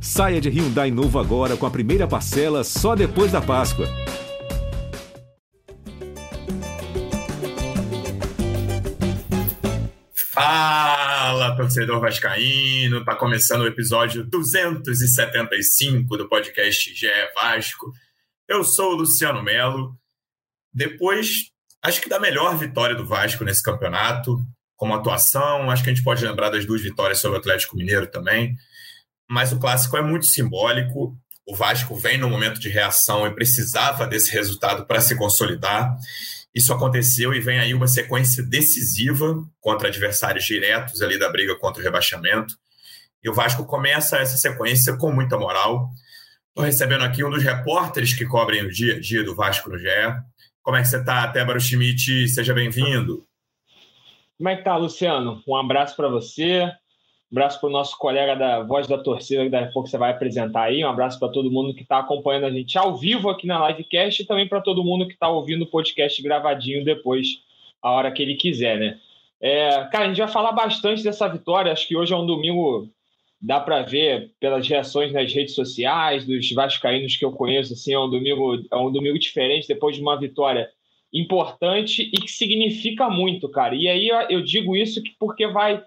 [0.00, 3.86] Saia de Hyundai novo agora com a primeira parcela só depois da Páscoa.
[10.14, 13.04] Fala, torcedor vascaíno!
[13.04, 17.90] Tá começando o episódio 275 do podcast GE Vasco.
[18.46, 19.98] Eu sou o Luciano Melo.
[20.72, 21.50] Depois,
[21.82, 26.04] acho que da melhor vitória do Vasco nesse campeonato, como atuação, acho que a gente
[26.04, 28.54] pode lembrar das duas vitórias sobre o Atlético Mineiro também
[29.28, 31.16] mas o clássico é muito simbólico.
[31.46, 35.96] O Vasco vem no momento de reação e precisava desse resultado para se consolidar.
[36.54, 41.80] Isso aconteceu e vem aí uma sequência decisiva contra adversários diretos ali da briga contra
[41.80, 42.54] o rebaixamento.
[43.22, 45.90] E o Vasco começa essa sequência com muita moral.
[46.48, 49.78] Estou recebendo aqui um dos repórteres que cobrem o dia a dia do Vasco no
[49.78, 49.86] GE.
[50.62, 52.28] Como é que você está, Tébaro Schmidt?
[52.28, 53.26] Seja bem-vindo.
[54.38, 55.42] Como é que tá, Luciano?
[55.46, 56.70] Um abraço para você,
[57.32, 59.98] um abraço para o nosso colega da Voz da Torcida, que daqui a pouco você
[59.98, 60.84] vai apresentar aí.
[60.84, 64.22] Um abraço para todo mundo que está acompanhando a gente ao vivo aqui na livecast
[64.22, 67.42] e também para todo mundo que está ouvindo o podcast gravadinho depois,
[67.82, 69.00] a hora que ele quiser, né?
[69.40, 71.72] É, cara, a gente vai falar bastante dessa vitória.
[71.72, 72.88] Acho que hoje é um domingo,
[73.40, 77.72] dá para ver pelas reações nas redes sociais dos vascaínos que eu conheço.
[77.72, 80.70] Assim, é um domingo, é um domingo diferente depois de uma vitória
[81.12, 83.74] importante e que significa muito, cara.
[83.74, 85.82] E aí eu digo isso porque vai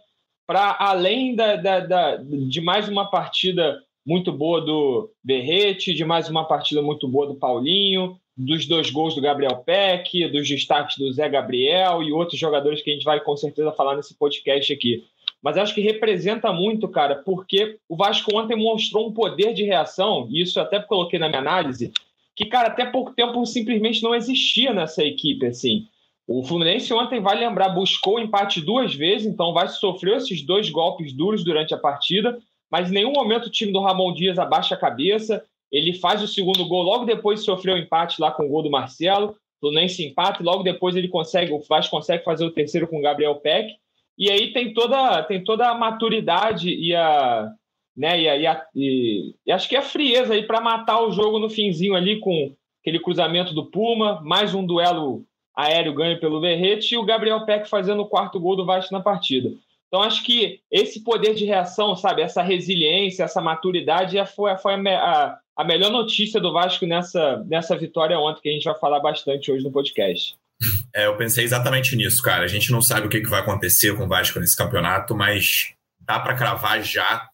[0.49, 6.27] para além da, da, da, de mais uma partida muito boa do Berrete, de mais
[6.27, 11.13] uma partida muito boa do Paulinho, dos dois gols do Gabriel Peck, dos destaques do
[11.13, 15.03] Zé Gabriel e outros jogadores que a gente vai com certeza falar nesse podcast aqui.
[15.39, 20.27] Mas acho que representa muito, cara, porque o Vasco ontem mostrou um poder de reação,
[20.31, 21.93] e isso até coloquei na minha análise,
[22.35, 25.85] que, cara, até pouco tempo simplesmente não existia nessa equipe, assim.
[26.31, 30.69] O Fluminense ontem, vai lembrar, buscou o empate duas vezes, então vai sofrer esses dois
[30.69, 32.37] golpes duros durante a partida,
[32.69, 35.43] mas em nenhum momento o time do Ramon Dias abaixa a cabeça.
[35.71, 38.61] Ele faz o segundo gol, logo depois sofreu o um empate lá com o gol
[38.61, 39.29] do Marcelo.
[39.29, 43.01] O Fluminense empata, logo depois ele consegue, o Vasco consegue fazer o terceiro com o
[43.01, 43.73] Gabriel Peck.
[44.15, 47.51] E aí tem toda, tem toda a maturidade e a,
[47.97, 51.11] né, e, a, e, a, e, e acho que a frieza aí para matar o
[51.11, 56.41] jogo no finzinho ali com aquele cruzamento do Puma, mais um duelo aéreo ganho pelo
[56.41, 59.49] Verrete e o Gabriel Peck fazendo o quarto gol do Vasco na partida.
[59.87, 65.37] Então, acho que esse poder de reação, sabe, essa resiliência, essa maturidade foi, foi a,
[65.57, 69.51] a, melhor notícia do Vasco nessa, nessa vitória ontem, que a gente vai falar bastante
[69.51, 70.35] hoje no podcast.
[70.95, 72.43] É, eu pensei exatamente nisso, cara.
[72.43, 76.19] A gente não sabe o que vai acontecer com o Vasco nesse campeonato, mas dá
[76.19, 77.27] para cravar já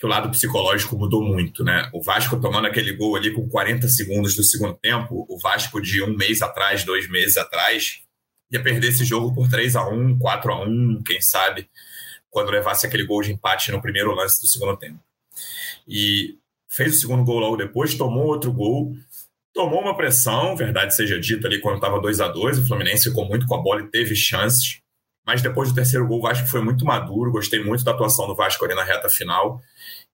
[0.00, 1.90] que o lado psicológico mudou muito, né?
[1.92, 6.02] O Vasco tomando aquele gol ali com 40 segundos do segundo tempo, o Vasco de
[6.02, 8.00] um mês atrás, dois meses atrás,
[8.50, 11.68] ia perder esse jogo por 3 a 1 4 a 1 quem sabe,
[12.30, 14.98] quando levasse aquele gol de empate no primeiro lance do segundo tempo.
[15.86, 18.96] E fez o segundo gol logo depois, tomou outro gol,
[19.52, 23.26] tomou uma pressão, verdade seja dita, ali quando estava 2 a 2 o Fluminense ficou
[23.26, 24.80] muito com a bola e teve chances,
[25.30, 28.34] mas depois do terceiro gol, o Vasco foi muito maduro, gostei muito da atuação do
[28.34, 29.60] Vasco ali na reta final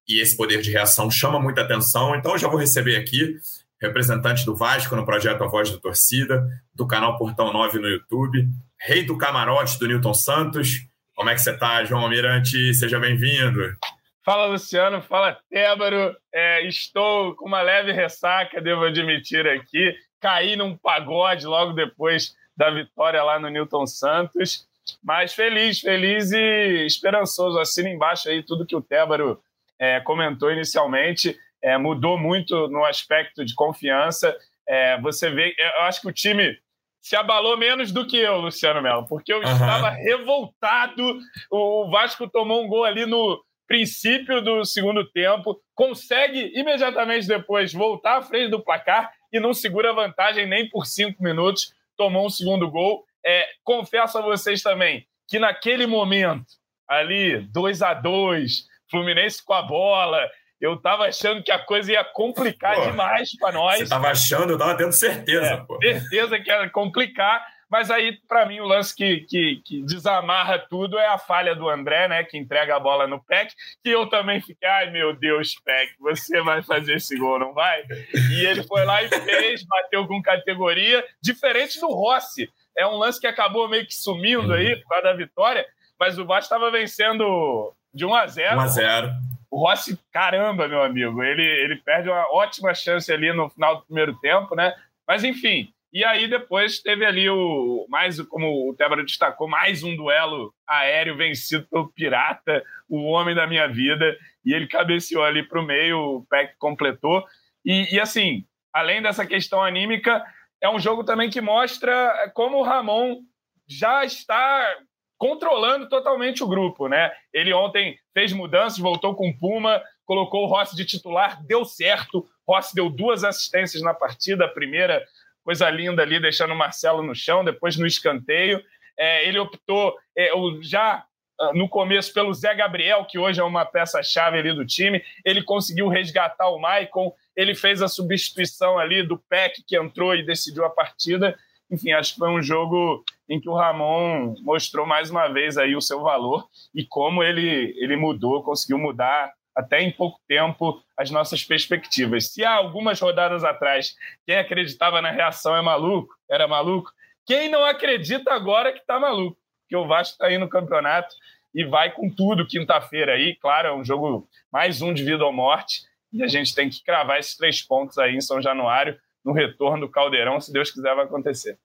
[0.06, 2.15] e esse poder de reação chama muita atenção.
[2.15, 3.34] Então, eu já vou receber aqui
[3.81, 8.47] representante do Vasco no projeto A Voz da Torcida, do canal Portão 9 no YouTube,
[8.78, 10.87] rei do camarote do Newton Santos.
[11.15, 12.75] Como é que você está, João Almirante?
[12.75, 13.75] Seja bem-vindo.
[14.22, 15.00] Fala, Luciano.
[15.00, 16.15] Fala, Tébaro.
[16.31, 19.97] É, estou com uma leve ressaca, devo admitir aqui.
[20.21, 24.66] Caí num pagode logo depois da vitória lá no Newton Santos.
[25.02, 27.58] Mas feliz, feliz e esperançoso.
[27.58, 29.41] Assina embaixo aí tudo que o Tébaro
[29.78, 34.36] é, comentou inicialmente, é, mudou muito no aspecto de confiança.
[34.69, 36.58] É, você vê, eu acho que o time
[37.00, 39.44] se abalou menos do que eu, Luciano Melo, porque eu uhum.
[39.44, 41.20] estava revoltado.
[41.50, 48.19] O Vasco tomou um gol ali no princípio do segundo tempo, consegue imediatamente depois voltar
[48.19, 51.72] à frente do placar e não segura vantagem nem por cinco minutos.
[51.96, 53.04] Tomou um segundo gol.
[53.26, 56.47] É, confesso a vocês também que naquele momento,
[56.88, 60.28] ali, 2 a 2 Fluminense com a bola.
[60.60, 63.78] Eu tava achando que a coisa ia complicar pô, demais para nós.
[63.78, 65.78] Você tava achando, eu tava tendo certeza, é, pô.
[65.82, 67.44] Certeza que ia complicar.
[67.69, 71.69] Mas aí, para mim, o lance que, que, que, desamarra tudo é a falha do
[71.69, 72.23] André, né?
[72.23, 73.52] Que entrega a bola no PEC.
[73.82, 77.82] Que eu também fiquei, ai meu Deus, PEC, você vai fazer esse gol, não vai?
[78.31, 82.49] E ele foi lá e fez, bateu com categoria, diferente do Rossi.
[82.76, 85.67] É um lance que acabou meio que sumindo aí por causa da vitória,
[85.99, 89.11] mas o Vasco estava vencendo de 1 a 0 1 a 0
[89.50, 93.87] O Rossi, caramba, meu amigo, ele, ele perde uma ótima chance ali no final do
[93.87, 94.75] primeiro tempo, né?
[95.08, 99.96] Mas enfim, E aí depois teve ali o mais como o Tébaro destacou, mais um
[99.96, 104.14] duelo aéreo vencido pelo Pirata, o homem da minha vida,
[104.44, 107.25] e ele cabeceou ali para o meio, o Peck completou.
[107.64, 110.23] E, e assim, além dessa questão anímica,
[110.61, 113.20] é um jogo também que mostra como o Ramon
[113.69, 114.76] já está
[115.19, 117.11] controlando totalmente o grupo, né?
[117.32, 122.26] Ele ontem fez mudanças, voltou com o Puma, colocou o Rossi de titular, deu certo.
[122.47, 125.05] Rossi deu duas assistências na partida, a primeira
[125.43, 128.62] coisa linda ali, deixando o Marcelo no chão, depois no escanteio.
[128.99, 130.31] É, ele optou é,
[130.61, 131.05] já
[131.38, 135.02] ah, no começo pelo Zé Gabriel, que hoje é uma peça-chave ali do time.
[135.25, 140.25] Ele conseguiu resgatar o Maicon, ele fez a substituição ali do Peck, que entrou e
[140.25, 141.37] decidiu a partida.
[141.71, 145.77] Enfim, acho que foi um jogo em que o Ramon mostrou mais uma vez aí
[145.77, 151.11] o seu valor e como ele, ele mudou, conseguiu mudar até em pouco tempo as
[151.11, 152.33] nossas perspectivas.
[152.33, 153.94] Se há algumas rodadas atrás
[154.25, 156.91] quem acreditava na reação é maluco, era maluco,
[157.27, 159.37] quem não acredita agora que está maluco?
[159.62, 161.12] Porque o Vasco está aí no campeonato
[161.53, 163.35] e vai com tudo quinta-feira aí.
[163.37, 165.81] Claro, é um jogo mais um de vida ou morte
[166.16, 169.86] e a gente tem que cravar esses três pontos aí em São Januário no retorno
[169.86, 171.58] do Caldeirão, se Deus quiser, vai acontecer.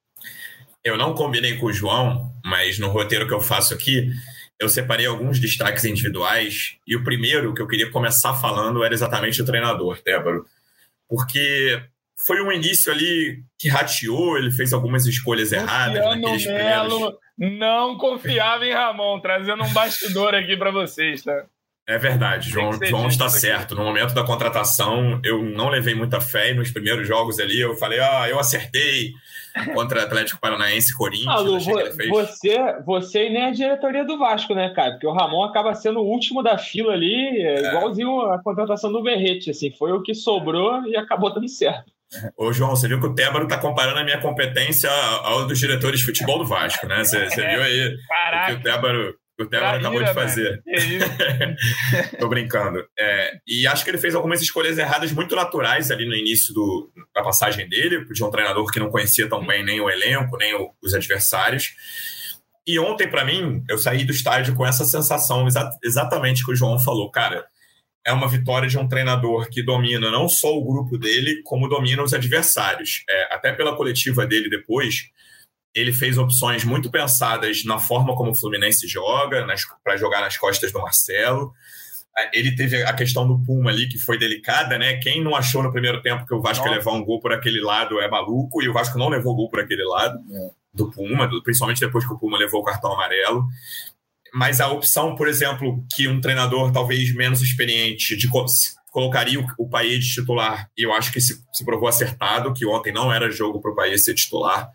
[0.83, 4.09] Eu não combinei com o João, mas no roteiro que eu faço aqui,
[4.59, 6.77] eu separei alguns destaques individuais.
[6.87, 10.45] E o primeiro que eu queria começar falando era exatamente o treinador, Tébaro.
[11.07, 11.83] Porque
[12.25, 17.59] foi um início ali que rateou, ele fez algumas escolhas erradas Luciano naqueles Melo primeiros...
[17.59, 21.45] não confiava em Ramon, trazendo um bastidor aqui para vocês, tá?
[21.91, 23.75] É verdade, João, João está certo.
[23.75, 26.53] No momento da contratação, eu não levei muita fé.
[26.53, 29.11] nos primeiros jogos ali, eu falei, ah, eu acertei
[29.73, 31.27] contra Atlético Paranaense e Corinthians.
[31.27, 31.59] Ah, Lu,
[32.09, 34.91] você, você e nem a diretoria do Vasco, né, cara?
[34.91, 37.67] Porque o Ramon acaba sendo o último da fila ali, é.
[37.67, 39.69] igualzinho a contratação do Berrete, assim.
[39.71, 41.91] Foi o que sobrou e acabou dando certo.
[42.37, 44.89] Ô, João, você viu que o Tébaro tá comparando a minha competência
[45.23, 47.03] ao dos diretores de futebol do Vasco, né?
[47.03, 48.43] Você, você viu aí Caraca.
[48.43, 50.61] o que o Tébaro o Tebra acabou de fazer.
[52.19, 52.85] Tô brincando.
[52.97, 56.91] É, e acho que ele fez algumas escolhas erradas muito naturais ali no início do,
[57.13, 60.53] da passagem dele, de um treinador que não conhecia tão bem nem o elenco, nem
[60.53, 61.73] o, os adversários.
[62.65, 66.55] E ontem, para mim, eu saí do estádio com essa sensação exa exatamente que o
[66.55, 67.09] João falou.
[67.09, 67.45] Cara,
[68.05, 72.03] é uma vitória de um treinador que domina não só o grupo dele, como domina
[72.03, 73.03] os adversários.
[73.09, 75.09] É, até pela coletiva dele depois,
[75.73, 79.45] ele fez opções muito pensadas na forma como o Fluminense joga,
[79.83, 81.53] para jogar nas costas do Marcelo.
[82.17, 84.97] É, ele teve a questão do Puma ali, que foi delicada, né?
[84.97, 87.61] Quem não achou no primeiro tempo que o Vasco ia levar um gol por aquele
[87.61, 90.49] lado é maluco, e o Vasco não levou gol por aquele lado é.
[90.73, 93.47] do Puma, principalmente depois que o Puma levou o cartão amarelo.
[94.33, 98.29] Mas a opção, por exemplo, que um treinador talvez menos experiente de
[98.91, 102.65] colocaria o, o país de titular, e eu acho que se, se provou acertado, que
[102.65, 104.69] ontem não era jogo para o país ser titular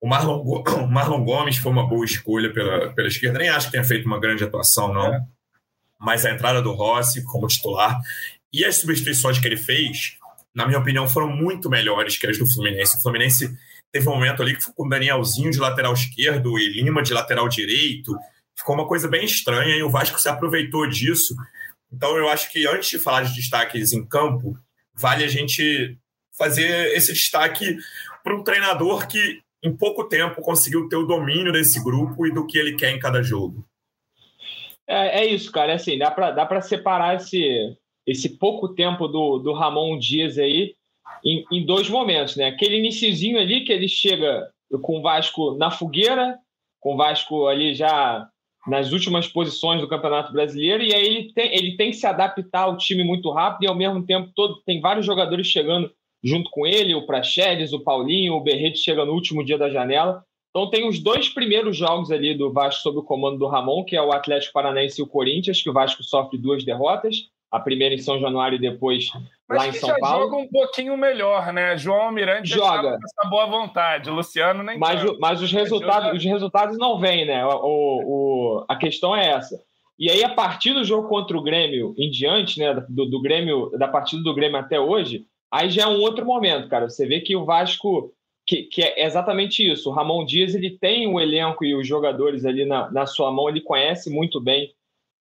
[0.00, 3.38] o Marlon, o Marlon Gomes foi uma boa escolha pela, pela esquerda.
[3.38, 5.14] Nem acho que tenha feito uma grande atuação, não.
[5.14, 5.20] É.
[5.98, 8.00] Mas a entrada do Rossi como titular
[8.52, 10.16] e as substituições que ele fez,
[10.54, 12.96] na minha opinião, foram muito melhores que as do Fluminense.
[12.96, 13.52] O Fluminense
[13.92, 17.12] teve um momento ali que ficou com o Danielzinho de lateral esquerdo e Lima de
[17.12, 18.16] lateral direito.
[18.56, 21.34] Ficou uma coisa bem estranha e o Vasco se aproveitou disso.
[21.92, 24.56] Então eu acho que antes de falar de destaques em campo,
[24.94, 25.98] vale a gente
[26.36, 27.76] fazer esse destaque
[28.22, 32.46] para um treinador que em pouco tempo conseguiu ter o domínio desse grupo e do
[32.46, 33.64] que ele quer em cada jogo.
[34.86, 35.72] É, é isso, cara.
[35.72, 37.76] É assim, dá para dá separar esse,
[38.06, 40.74] esse pouco tempo do, do Ramon Dias aí
[41.24, 42.46] em, em dois momentos, né?
[42.46, 44.48] Aquele iniciozinho ali que ele chega
[44.82, 46.38] com o Vasco na fogueira,
[46.80, 48.28] com o Vasco ali já
[48.66, 52.62] nas últimas posições do Campeonato Brasileiro, e aí ele tem, ele tem que se adaptar
[52.62, 55.90] ao time muito rápido e ao mesmo tempo todo tem vários jogadores chegando
[56.22, 60.24] junto com ele, o Praxedes, o Paulinho, o Berrete chega no último dia da janela.
[60.50, 63.96] Então tem os dois primeiros jogos ali do Vasco sob o comando do Ramon, que
[63.96, 67.94] é o Atlético Paranaense e o Corinthians, que o Vasco sofre duas derrotas, a primeira
[67.94, 69.10] em São Januário e depois
[69.48, 70.24] Mas lá em São Paulo.
[70.24, 71.76] joga um pouquinho melhor, né?
[71.76, 76.78] João Mirante joga com essa boa vontade, Luciano nem Mas, mas os resultados, os resultados
[76.78, 77.44] não vêm, né?
[77.46, 79.62] O, o, a questão é essa.
[79.98, 83.70] E aí a partir do jogo contra o Grêmio em diante, né, do, do Grêmio,
[83.78, 86.88] da partida do Grêmio até hoje, Aí já é um outro momento, cara.
[86.88, 88.12] Você vê que o Vasco,
[88.46, 89.88] que, que é exatamente isso.
[89.88, 93.48] O Ramon Dias ele tem o elenco e os jogadores ali na, na sua mão,
[93.48, 94.72] ele conhece muito bem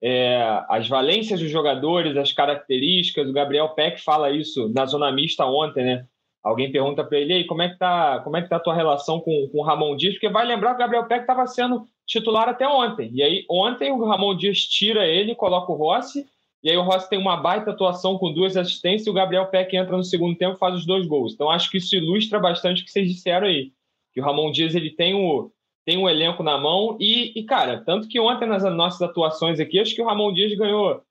[0.01, 3.29] é, as valências dos jogadores, as características.
[3.29, 6.05] O Gabriel Peck fala isso na zona mista ontem, né?
[6.43, 8.73] Alguém pergunta para ele, aí, como é que tá, como é que tá a tua
[8.73, 10.13] relação com, com o Ramon Dias?
[10.13, 13.09] Porque vai lembrar que o Gabriel Peck estava sendo titular até ontem.
[13.13, 16.25] E aí, ontem o Ramon Dias tira ele, coloca o Rossi
[16.63, 19.75] E aí o Rossi tem uma baita atuação com duas assistências e o Gabriel Peck
[19.75, 21.33] entra no segundo tempo faz os dois gols.
[21.33, 23.71] Então acho que isso ilustra bastante o que vocês disseram aí.
[24.13, 25.51] Que o Ramon Dias ele tem o,
[25.87, 29.79] tem um elenco na mão e, e, cara, tanto que ontem nas nossas atuações aqui,
[29.79, 31.01] acho que o Ramon Dias ganhou,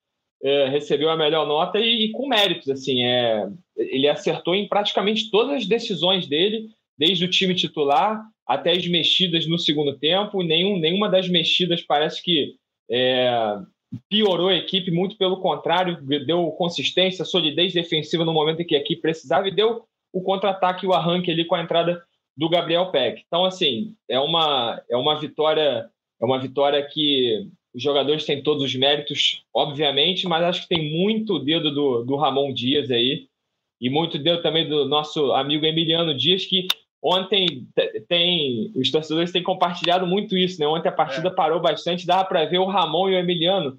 [0.43, 5.31] é, recebeu a melhor nota e, e, com méritos, assim, é, ele acertou em praticamente
[5.31, 10.79] todas as decisões dele, desde o time titular até as mexidas no segundo tempo, nenhum,
[10.79, 12.55] nenhuma das mexidas parece que
[12.91, 13.59] é,
[14.09, 18.79] piorou a equipe, muito pelo contrário, deu consistência, solidez defensiva no momento em que a
[18.79, 22.03] equipe precisava e deu o contra-ataque e o arranque ali com a entrada
[22.37, 23.23] do Gabriel Peck.
[23.27, 25.89] Então, assim, é uma, é uma vitória,
[26.21, 30.91] é uma vitória que os jogadores têm todos os méritos, obviamente, mas acho que tem
[30.91, 33.29] muito dedo do, do Ramon Dias aí,
[33.81, 36.67] e muito dedo também do nosso amigo Emiliano Dias, que
[37.07, 37.69] ontem
[38.09, 40.67] tem os torcedores têm compartilhado muito isso, né?
[40.67, 41.31] Ontem a partida é.
[41.31, 43.79] parou bastante, dava para ver o Ramon e o Emiliano.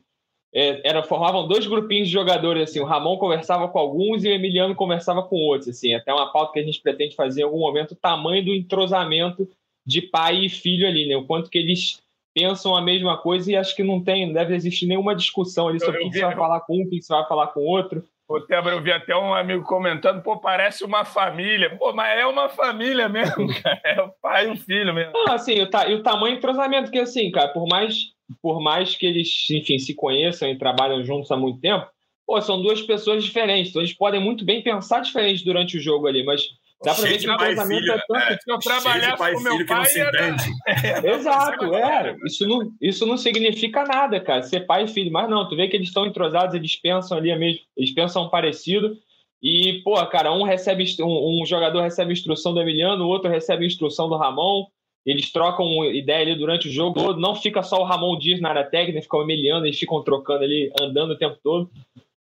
[0.56, 4.32] É, era, formavam dois grupinhos de jogadores, assim, o Ramon conversava com alguns e o
[4.32, 7.60] Emiliano conversava com outros, assim, até uma pauta que a gente pretende fazer em algum
[7.60, 9.48] momento, o tamanho do entrosamento
[9.86, 11.18] de pai e filho ali, né?
[11.18, 12.02] O quanto que eles
[12.34, 15.80] pensam a mesma coisa e acho que não tem, não deve existir nenhuma discussão ali
[15.80, 17.66] sobre o que você vai falar com um, o que você vai falar com o
[17.66, 18.04] outro.
[18.28, 21.78] Ô, Tebra, eu vi até um amigo comentando, pô, parece uma família.
[21.78, 23.82] Pô, mas é uma família mesmo, cara.
[23.86, 25.14] É o pai e o filho mesmo.
[25.14, 27.96] Não, assim, o, ta, e o tamanho do entrosamento, que assim, cara, por mais,
[28.42, 31.88] por mais que eles, enfim, se conheçam e trabalham juntos há muito tempo,
[32.26, 33.70] pô, são duas pessoas diferentes.
[33.70, 36.42] Então eles podem muito bem pensar diferente durante o jogo ali, mas
[36.84, 38.16] Dá pra ver que o entrosamento é tanto.
[38.16, 40.36] É, se eu trabalhasse com meu pai, era...
[41.16, 42.16] Exato, é.
[42.26, 44.44] Isso não, isso não significa nada, cara.
[44.44, 45.12] Ser pai e filho.
[45.12, 48.96] Mas não, tu vê que eles estão entrosados, eles pensam ali mesmo, eles pensam parecido.
[49.42, 53.66] E, pô, cara, um recebe um, um jogador recebe instrução do Emiliano, o outro recebe
[53.66, 54.66] instrução do Ramon.
[55.04, 57.14] Eles trocam ideia ali durante o jogo.
[57.14, 60.44] Não fica só o Ramon Dias na área técnica, fica o Emiliano, eles ficam trocando
[60.44, 61.72] ali, andando o tempo todo.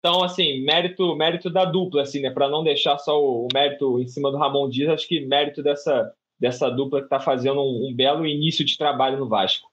[0.06, 2.30] Então, assim, mérito, mérito da dupla, assim, né?
[2.30, 5.64] Para não deixar só o, o, mérito em cima do Ramon Dias, acho que mérito
[5.64, 9.68] dessa, dessa dupla que está fazendo um, um, belo início de trabalho no Vasco.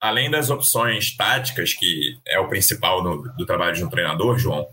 [0.00, 4.68] Além das opções táticas, que é o principal do, do trabalho de um treinador, João,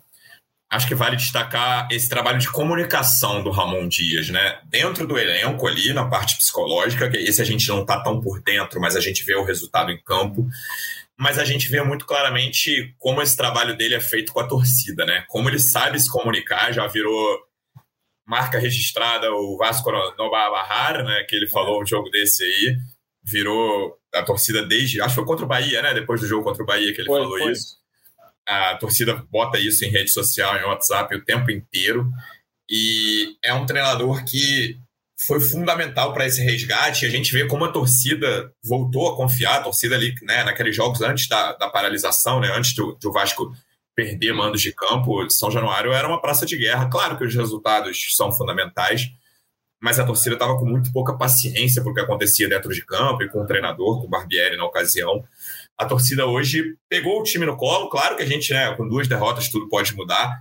[0.70, 4.60] acho que vale destacar esse trabalho de comunicação do Ramon Dias, né?
[4.66, 8.44] Dentro do elenco ali, na parte psicológica, que esse a gente não está tão por
[8.44, 10.48] dentro, mas a gente vê o resultado em campo
[11.20, 15.06] mas a gente vê muito claramente como esse trabalho dele é feito com a torcida,
[15.06, 15.26] né?
[15.28, 17.38] Como ele sabe se comunicar, já virou
[18.26, 21.26] marca registrada o Vasco no Bahar, né?
[21.28, 22.78] Que ele falou um jogo desse aí,
[23.22, 25.94] virou a torcida desde, acho que foi contra o Bahia, né?
[25.94, 27.52] Depois do jogo contra o Bahia que ele foi, falou foi.
[27.52, 27.78] isso.
[28.48, 32.10] A torcida bota isso em rede social, em WhatsApp o tempo inteiro.
[32.70, 34.80] E é um treinador que
[35.26, 37.06] foi fundamental para esse resgate.
[37.06, 41.02] A gente vê como a torcida voltou a confiar, a torcida ali, né, naqueles jogos
[41.02, 43.54] antes da, da paralisação, né, antes do, do Vasco
[43.96, 46.90] perder mandos de campo, São Januário era uma praça de guerra.
[46.90, 49.10] Claro que os resultados são fundamentais,
[49.82, 53.24] mas a torcida estava com muito pouca paciência para o que acontecia dentro de campo
[53.24, 55.22] e com o treinador, com o Barbieri na ocasião.
[55.78, 57.90] A torcida hoje pegou o time no colo.
[57.90, 60.34] Claro que a gente, né, com duas derrotas, tudo pode mudar,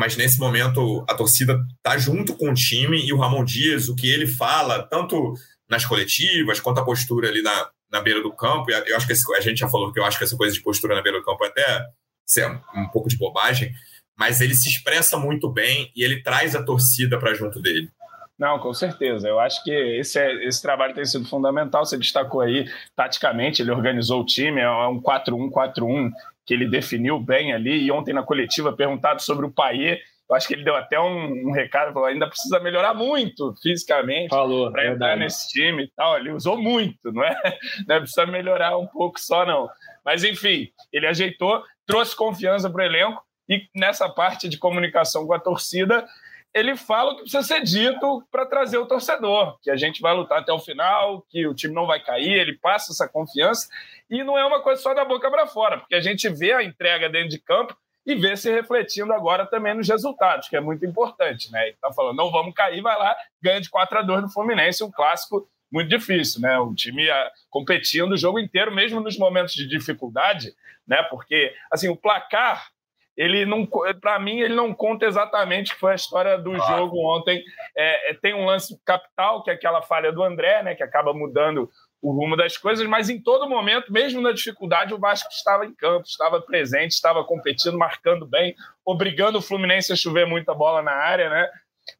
[0.00, 3.94] mas nesse momento a torcida está junto com o time e o Ramon Dias, o
[3.94, 5.34] que ele fala, tanto
[5.68, 9.30] nas coletivas quanto a postura ali na, na beira do campo, eu acho que esse,
[9.36, 11.24] a gente já falou que eu acho que essa coisa de postura na beira do
[11.24, 11.84] campo é até
[12.26, 13.74] ser um pouco de bobagem,
[14.18, 17.90] mas ele se expressa muito bem e ele traz a torcida para junto dele.
[18.38, 19.28] Não, com certeza.
[19.28, 21.84] Eu acho que esse, é, esse trabalho tem sido fundamental.
[21.84, 22.66] Você destacou aí,
[22.96, 26.10] taticamente, ele organizou o time, é um 4-1-4-1
[26.50, 27.84] que ele definiu bem ali.
[27.84, 31.48] E ontem na coletiva, perguntado sobre o Paier, eu acho que ele deu até um,
[31.48, 34.30] um recado, falou, ainda precisa melhorar muito fisicamente
[34.72, 36.18] para entrar nesse time e tal.
[36.18, 37.36] Ele usou muito, não é?
[37.86, 38.00] Não é?
[38.00, 39.70] Precisa melhorar um pouco só, não.
[40.04, 45.32] Mas, enfim, ele ajeitou, trouxe confiança para o elenco e nessa parte de comunicação com
[45.32, 46.04] a torcida,
[46.52, 50.14] ele fala o que precisa ser dito para trazer o torcedor, que a gente vai
[50.14, 53.68] lutar até o final, que o time não vai cair, ele passa essa confiança
[54.10, 56.62] e não é uma coisa só da boca para fora, porque a gente vê a
[56.62, 60.84] entrega dentro de campo e vê se refletindo agora também nos resultados, que é muito
[60.84, 61.68] importante, né?
[61.68, 64.82] Ele tá falando, não vamos cair, vai lá, ganha de 4 a 2 no Fluminense,
[64.82, 66.58] um clássico muito difícil, né?
[66.58, 70.52] O time ah, competindo o jogo inteiro, mesmo nos momentos de dificuldade,
[70.86, 71.02] né?
[71.04, 72.70] Porque assim, o placar
[73.16, 73.68] ele não,
[74.00, 76.58] para mim, ele não conta exatamente que foi a história do ah.
[76.58, 77.44] jogo ontem.
[77.76, 81.12] É, é, tem um lance capital, que é aquela falha do André, né, que acaba
[81.12, 81.68] mudando
[82.02, 85.74] o rumo das coisas, mas em todo momento, mesmo na dificuldade, o Vasco estava em
[85.74, 88.54] campo, estava presente, estava competindo, marcando bem,
[88.84, 91.48] obrigando o Fluminense a chover muita bola na área, né?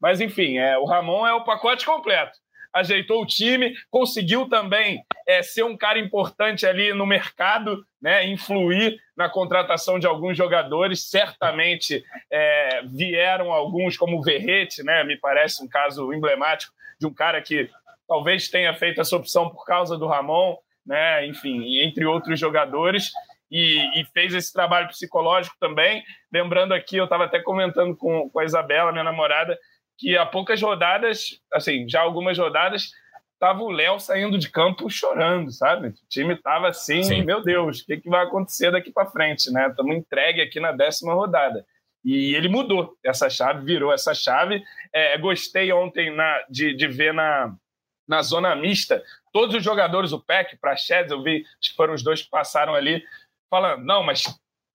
[0.01, 2.37] Mas enfim, é, o Ramon é o pacote completo.
[2.73, 8.97] ajeitou o time, conseguiu também é, ser um cara importante ali no mercado, né, influir
[9.15, 11.09] na contratação de alguns jogadores.
[11.09, 17.13] Certamente é, vieram alguns, como o Verrete, né, me parece um caso emblemático de um
[17.13, 17.69] cara que
[18.11, 23.09] talvez tenha feito essa opção por causa do Ramon, né, enfim, entre outros jogadores
[23.49, 26.03] e, e, fez esse trabalho psicológico também.
[26.29, 29.57] Lembrando aqui, eu estava até comentando com, com a Isabela, minha namorada,
[29.97, 32.89] que há poucas rodadas, assim, já algumas rodadas,
[33.39, 35.87] tava o Léo saindo de campo chorando, sabe?
[35.87, 37.23] O time tava assim, Sim.
[37.23, 39.67] meu Deus, o que, que vai acontecer daqui para frente, né?
[39.69, 41.65] Estamos entregue aqui na décima rodada.
[42.03, 44.61] E ele mudou essa chave, virou essa chave.
[44.91, 47.55] É, gostei ontem na, de, de ver na,
[48.11, 49.01] na zona mista
[49.31, 52.29] todos os jogadores, o PEC, para Sheds, eu vi, acho que foram os dois que
[52.29, 53.01] passaram ali,
[53.49, 54.25] falando, não, mas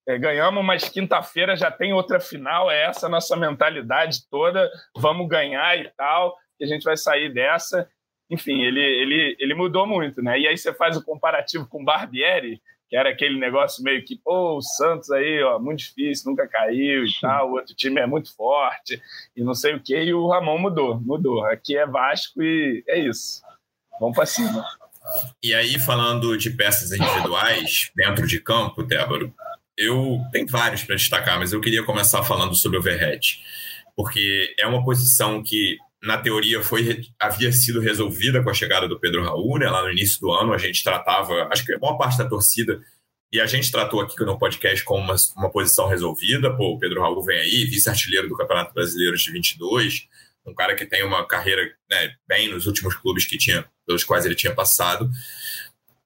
[0.09, 5.78] é, ganhamos, mas quinta-feira já tem outra final, é essa nossa mentalidade toda, vamos ganhar
[5.78, 7.87] e tal, que a gente vai sair dessa.
[8.31, 10.40] Enfim, ele, ele, ele mudou muito, né?
[10.40, 14.57] E aí você faz o comparativo com Barbieri, que era aquele negócio meio que, pô,
[14.57, 18.35] o Santos aí, ó, muito difícil, nunca caiu e tal, o outro time é muito
[18.35, 19.00] forte
[19.37, 21.45] e não sei o quê, e o Ramon mudou, mudou.
[21.47, 23.43] Aqui é Vasco e é isso.
[24.00, 24.64] Vamos para cima.
[25.43, 29.33] E aí, falando de peças individuais dentro de campo, Débora,
[29.76, 33.40] eu tenho vários para destacar, mas eu queria começar falando sobre o Verret,
[33.95, 38.98] porque é uma posição que, na teoria, foi havia sido resolvida com a chegada do
[38.98, 39.68] Pedro Raul, né?
[39.68, 42.80] Lá no início do ano, a gente tratava, acho que a maior parte da torcida,
[43.32, 46.56] e a gente tratou aqui no podcast como uma, uma posição resolvida.
[46.56, 50.06] Pô, o Pedro Raul vem aí, vice-artilheiro do Campeonato Brasileiro de 22,
[50.46, 54.25] um cara que tem uma carreira né, bem nos últimos clubes que tinha, pelos quais
[54.25, 55.10] ele tinha passado.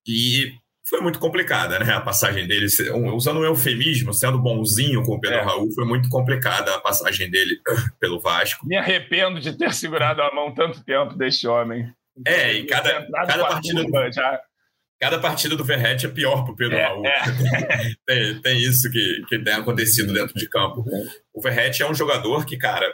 [0.06, 0.54] E
[0.90, 1.92] foi muito complicada, né?
[1.92, 2.66] A passagem dele,
[3.14, 5.42] usando um eufemismo, sendo bonzinho com o Pedro é.
[5.42, 7.60] Raul, foi muito complicada a passagem dele
[8.00, 8.66] pelo Vasco.
[8.66, 11.90] Me arrependo de ter segurado a mão tanto tempo deste homem.
[12.26, 13.84] É, e cada, cada partida.
[13.84, 14.40] Do, já...
[15.00, 17.06] Cada partida do Verrete é pior para o Pedro é, Raul.
[17.06, 17.94] É.
[18.04, 20.84] tem, tem, isso que, que tem acontecido dentro de campo.
[21.32, 22.92] O Verrete é um jogador que, cara,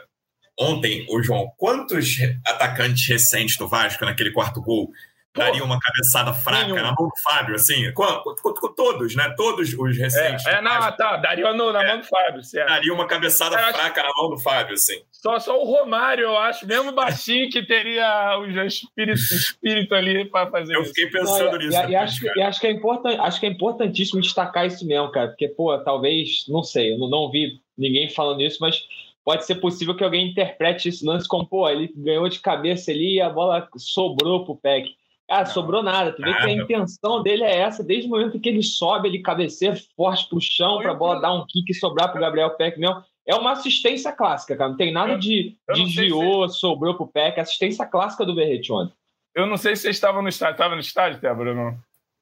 [0.57, 4.91] ontem, o João, quantos atacantes recentes do Vasco naquele quarto gol
[5.37, 6.75] daria uma cabeçada fraca Nenhum.
[6.75, 9.33] na mão do Fábio, assim, com, com, com, todos, né?
[9.37, 10.45] Todos os recentes.
[10.45, 12.67] É, é não, tá, daria no, na é, mão do Fábio, certo.
[12.67, 14.09] Daria uma cabeçada eu fraca acho...
[14.09, 15.01] na mão do Fábio, assim.
[15.11, 20.49] Só, só o Romário, eu acho, mesmo baixinho, que teria o espírito, espírito ali para
[20.49, 20.91] fazer eu isso.
[20.91, 21.77] Eu fiquei pensando não, nisso.
[21.77, 24.85] E, e, acho, que, e acho, que é important, acho que é importantíssimo destacar isso
[24.85, 28.83] mesmo, cara, porque, pô, talvez, não sei, eu não, não vi ninguém falando isso, mas
[29.27, 33.15] pode ser possível que alguém interprete esse lance como, pô, ele ganhou de cabeça ali
[33.15, 34.95] e a bola sobrou pro Peck.
[35.27, 36.13] Cara, não, sobrou nada.
[36.13, 36.45] Tu vê nada.
[36.45, 40.27] que a intenção dele é essa, desde o momento que ele sobe, ele cabeceia forte
[40.29, 43.03] pro chão para a bola dar um kick e sobrar pro Gabriel Peck mesmo.
[43.25, 44.69] É uma assistência clássica, cara.
[44.69, 46.59] Não tem nada de desviou, se...
[46.59, 47.39] sobrou pro Peck.
[47.39, 48.93] Assistência clássica do Verrete ontem.
[49.35, 50.53] Eu não sei se você estava no estádio.
[50.53, 51.77] Estava no estádio, Débora, não?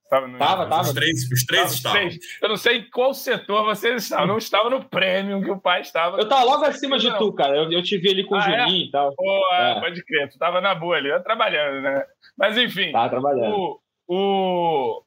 [0.05, 0.37] Estava, no...
[0.37, 0.81] tava, tava.
[0.83, 1.99] Os três, os três estavam.
[1.99, 2.19] Três.
[2.39, 4.27] Eu não sei em qual setor vocês estavam.
[4.27, 6.17] Não estava no prêmio que o pai estava.
[6.17, 7.57] Eu estava logo acima de tu, cara.
[7.57, 8.87] Eu, eu te vi ali com ah, o Juninho é?
[8.87, 9.15] e tal.
[9.15, 9.79] Pô, é.
[9.79, 10.29] pode crer.
[10.29, 11.09] Tu estava na boa ali.
[11.09, 12.05] Eu trabalhando, né?
[12.37, 12.91] Mas enfim.
[12.91, 13.55] Tá trabalhando.
[13.55, 15.03] O, o,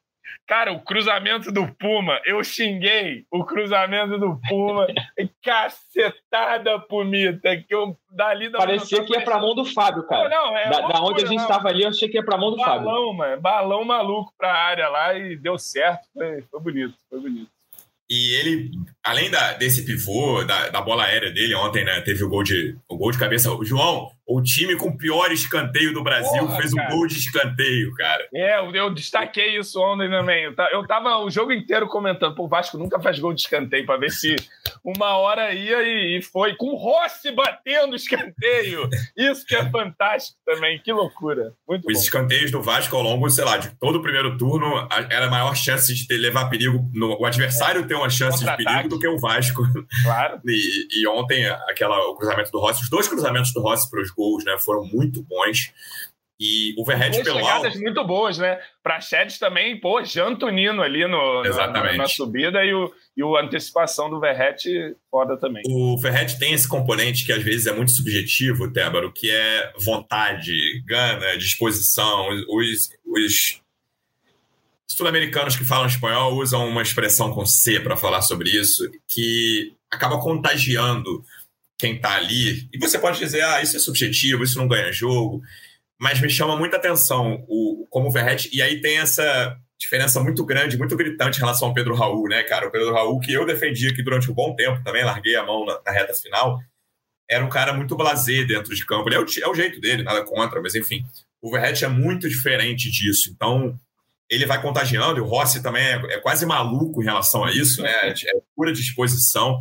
[0.47, 4.87] Cara, o cruzamento do Puma, eu xinguei o cruzamento do Puma,
[5.43, 10.27] cacetada punita, que eu dali da Parecia que ia pra mão do Fábio, cara.
[10.27, 12.37] Não, não, é da, da onde a gente estava ali, eu achei que ia pra
[12.37, 12.85] mão do balão, Fábio.
[12.85, 17.51] Balão, mano, balão maluco pra área lá e deu certo, foi, foi bonito, foi bonito.
[18.09, 18.71] E ele,
[19.03, 22.75] além da, desse pivô, da, da, bola aérea dele, ontem né, teve o gol, de,
[22.89, 23.53] o gol de cabeça.
[23.53, 26.87] O João, o time com o pior escanteio do Brasil Porra, fez cara.
[26.87, 28.27] um gol de escanteio, cara.
[28.31, 30.53] É, eu destaquei isso ontem também.
[30.71, 33.99] Eu tava o jogo inteiro comentando, pô, o Vasco nunca faz gol de escanteio, para
[33.99, 34.35] ver se
[34.83, 36.55] uma hora ia e, e foi.
[36.55, 38.87] Com o Rossi batendo escanteio.
[39.17, 41.53] Isso que é fantástico também, que loucura.
[41.67, 41.99] Muito Os bom.
[41.99, 45.55] escanteios do Vasco ao longo, sei lá, de todo o primeiro turno, era a maior
[45.55, 47.87] chance de ter, levar perigo, no, o adversário é.
[47.87, 49.63] ter uma chance de perigo do que o Vasco.
[50.03, 50.39] Claro.
[50.49, 54.09] E, e, ontem, aquela, o cruzamento do Rossi, os dois cruzamentos do Rossi para os
[54.19, 55.71] gols né, foram muito bons.
[56.41, 57.77] E o Verret pelo alto...
[57.81, 58.57] muito boas, né?
[58.81, 64.09] Para Chedes também, pô, Jantonino ali no, na, na, subida e, o, e a antecipação
[64.09, 64.63] do Verret
[65.11, 65.63] foda também.
[65.67, 70.81] O Verret tem esse componente que às vezes é muito subjetivo, Tébaro, que é vontade,
[70.85, 72.29] gana, disposição.
[72.47, 73.61] Os, os
[74.87, 80.21] sul-americanos que falam espanhol usam uma expressão com C para falar sobre isso, que acaba
[80.21, 81.21] contagiando
[81.79, 82.67] quem está ali.
[82.73, 85.41] E você pode dizer, ah, isso é subjetivo, isso não ganha jogo.
[85.97, 88.13] Mas me chama muita atenção o, como o
[88.51, 92.43] e aí tem essa diferença muito grande, muito gritante em relação ao Pedro Raul, né,
[92.43, 92.67] cara?
[92.67, 95.65] O Pedro Raul, que eu defendi aqui durante um bom tempo, também larguei a mão
[95.65, 96.59] na, na reta final,
[97.29, 99.07] era um cara muito blazer dentro de campo.
[99.07, 101.05] Ele é o, é o jeito dele, nada contra, mas enfim.
[101.41, 103.29] O Verrete é muito diferente disso.
[103.33, 103.79] Então,
[104.29, 107.81] ele vai contagiando, e o Rossi também é, é quase maluco em relação a isso,
[107.81, 107.91] né?
[108.09, 109.59] É, é pura disposição.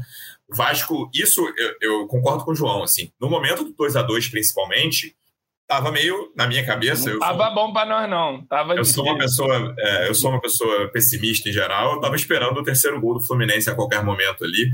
[0.50, 4.02] O Vasco, isso eu, eu, concordo com o João, assim, no momento do 2 a
[4.02, 5.14] 2 principalmente,
[5.66, 7.10] tava meio na minha cabeça.
[7.10, 8.44] Não tava bom para nós, não.
[8.46, 11.94] Tava eu sou uma pessoa, é, eu sou uma pessoa pessimista em geral.
[11.94, 14.70] Eu tava esperando o terceiro gol do Fluminense a qualquer momento ali.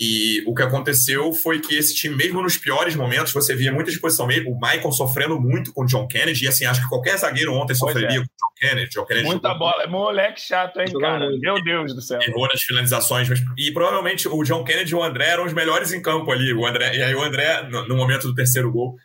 [0.00, 3.90] E o que aconteceu foi que esse time, mesmo nos piores momentos, você via muita
[3.90, 4.26] disposição.
[4.26, 7.74] O Michael sofrendo muito com o John Kennedy, e assim, acho que qualquer zagueiro ontem
[7.74, 8.20] sofreria é.
[8.20, 8.90] com o John Kennedy.
[8.90, 11.28] John Kennedy Muita bola, moleque chato, hein, cara?
[11.38, 12.20] Meu Deus do céu.
[12.20, 15.92] Errou nas finalizações, mas, e provavelmente o John Kennedy e o André eram os melhores
[15.92, 16.52] em campo ali.
[16.52, 18.96] O André, e aí o André, no momento do terceiro gol,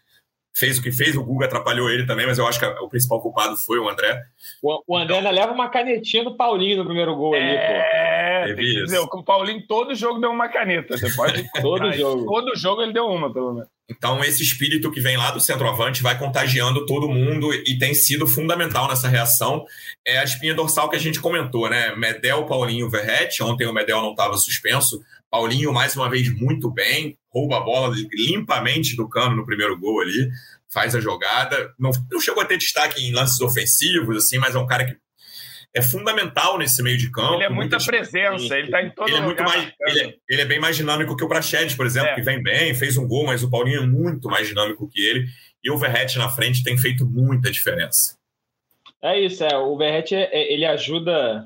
[0.57, 3.21] fez o que fez, o Guga atrapalhou ele também, mas eu acho que o principal
[3.21, 4.19] culpado foi o André.
[4.61, 7.73] O, o André ainda leva uma canetinha do Paulinho no primeiro gol é, ali, pô.
[7.73, 10.97] É, dizer, o Paulinho todo jogo deu uma caneta.
[10.97, 11.47] Você pode.
[11.61, 12.25] todo jogo.
[12.25, 13.69] Todo jogo ele deu uma, pelo menos.
[13.89, 18.27] Então, esse espírito que vem lá do centroavante vai contagiando todo mundo e tem sido
[18.27, 19.63] fundamental nessa reação.
[20.05, 21.95] É a espinha dorsal que a gente comentou, né?
[21.95, 23.41] Medel, Paulinho, Verrete.
[23.41, 24.99] Ontem o Medel não estava suspenso.
[25.29, 30.01] Paulinho, mais uma vez, muito bem, rouba a bola limpamente do cano no primeiro gol
[30.01, 30.29] ali,
[30.71, 31.73] faz a jogada.
[31.77, 34.97] Não, não chegou a ter destaque em lances ofensivos, assim, mas é um cara que
[35.73, 37.35] é fundamental nesse meio de campo.
[37.35, 40.41] Ele é muita presença, ele está em todo ele é muito mais, ele é, ele
[40.41, 42.15] é, bem mais dinâmico que o Praxedes, por exemplo, é.
[42.15, 45.27] que vem bem, fez um gol, mas o Paulinho é muito mais dinâmico que ele.
[45.63, 48.17] E o Verrete na frente tem feito muita diferença.
[49.03, 49.55] É isso, é.
[49.57, 51.45] O Verrete, é, ele ajuda,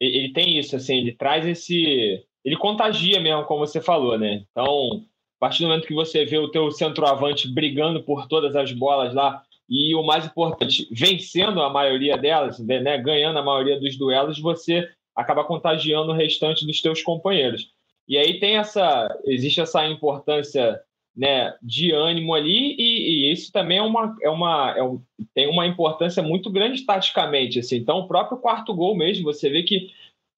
[0.00, 4.44] ele tem isso, assim, ele traz esse ele contagia mesmo, como você falou, né?
[4.52, 5.02] Então,
[5.36, 9.12] a partir do momento que você vê o teu centroavante brigando por todas as bolas
[9.12, 14.38] lá e o mais importante, vencendo a maioria delas, né, ganhando a maioria dos duelos,
[14.38, 17.68] você acaba contagiando o restante dos teus companheiros.
[18.08, 20.80] E aí tem essa, existe essa importância
[21.16, 25.02] né, de ânimo ali e, e isso também é uma, é uma é um,
[25.34, 27.58] tem uma importância muito grande taticamente.
[27.58, 27.78] Assim.
[27.78, 29.90] Então, o próprio quarto gol mesmo, você vê que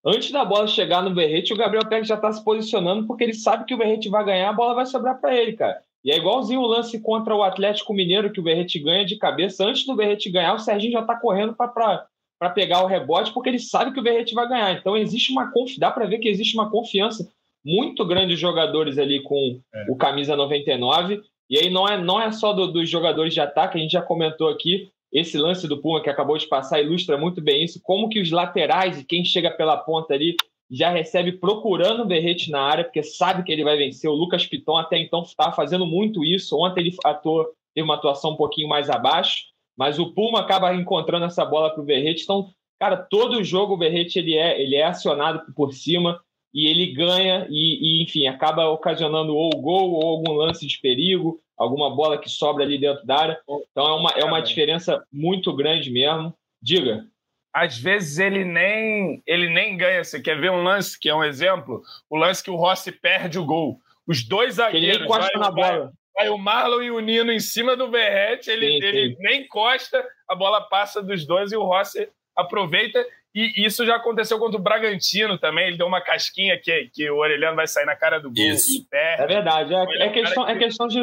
[0.09, 3.33] Antes da bola chegar no Berrete, o Gabriel Pérez já está se posicionando porque ele
[3.33, 5.83] sabe que o Berrete vai ganhar, a bola vai sobrar para ele, cara.
[6.03, 9.63] E é igualzinho o lance contra o Atlético Mineiro que o Berrete ganha de cabeça.
[9.63, 13.59] Antes do Berrete ganhar, o Serginho já está correndo para pegar o rebote porque ele
[13.59, 14.71] sabe que o Berrete vai ganhar.
[14.71, 17.31] Então existe uma confiança, dá para ver que existe uma confiança
[17.63, 19.85] muito grande de jogadores ali com é.
[19.89, 21.21] o camisa 99.
[21.51, 24.01] E aí não é, não é só do, dos jogadores de ataque, a gente já
[24.01, 28.09] comentou aqui, esse lance do Puma que acabou de passar ilustra muito bem isso, como
[28.09, 30.35] que os laterais e quem chega pela ponta ali
[30.69, 34.09] já recebe procurando o Berrete na área, porque sabe que ele vai vencer.
[34.09, 36.55] O Lucas Piton até então estava fazendo muito isso.
[36.57, 39.45] Ontem ele atuou, teve uma atuação um pouquinho mais abaixo,
[39.75, 42.23] mas o Puma acaba encontrando essa bola para o Berrete.
[42.23, 46.21] Então, cara, todo jogo o Berrete ele é, ele é acionado por cima
[46.53, 51.39] e ele ganha e, e enfim, acaba ocasionando ou gol ou algum lance de perigo
[51.59, 53.41] alguma bola que sobra ali dentro da área.
[53.69, 56.33] Então é uma, é uma diferença muito grande mesmo.
[56.61, 57.05] Diga.
[57.53, 60.03] Às vezes ele nem ele nem ganha.
[60.03, 61.81] Você quer ver um lance que é um exemplo?
[62.09, 63.79] O lance que o Rossi perde o gol.
[64.07, 64.95] Os dois zagueiros.
[64.95, 65.93] ele encosta vai, na bola.
[66.15, 68.85] Vai, vai, o Marlon e o Nino em cima do Verrete, ele, sim, sim.
[68.85, 73.05] ele nem encosta, a bola passa dos dois e o Rossi aproveita.
[73.33, 75.67] E isso já aconteceu contra o Bragantino também.
[75.67, 78.87] Ele deu uma casquinha que, que o Orelhano vai sair na cara do gol isso.
[79.23, 79.73] É verdade.
[79.73, 80.99] É, é questão, é questão de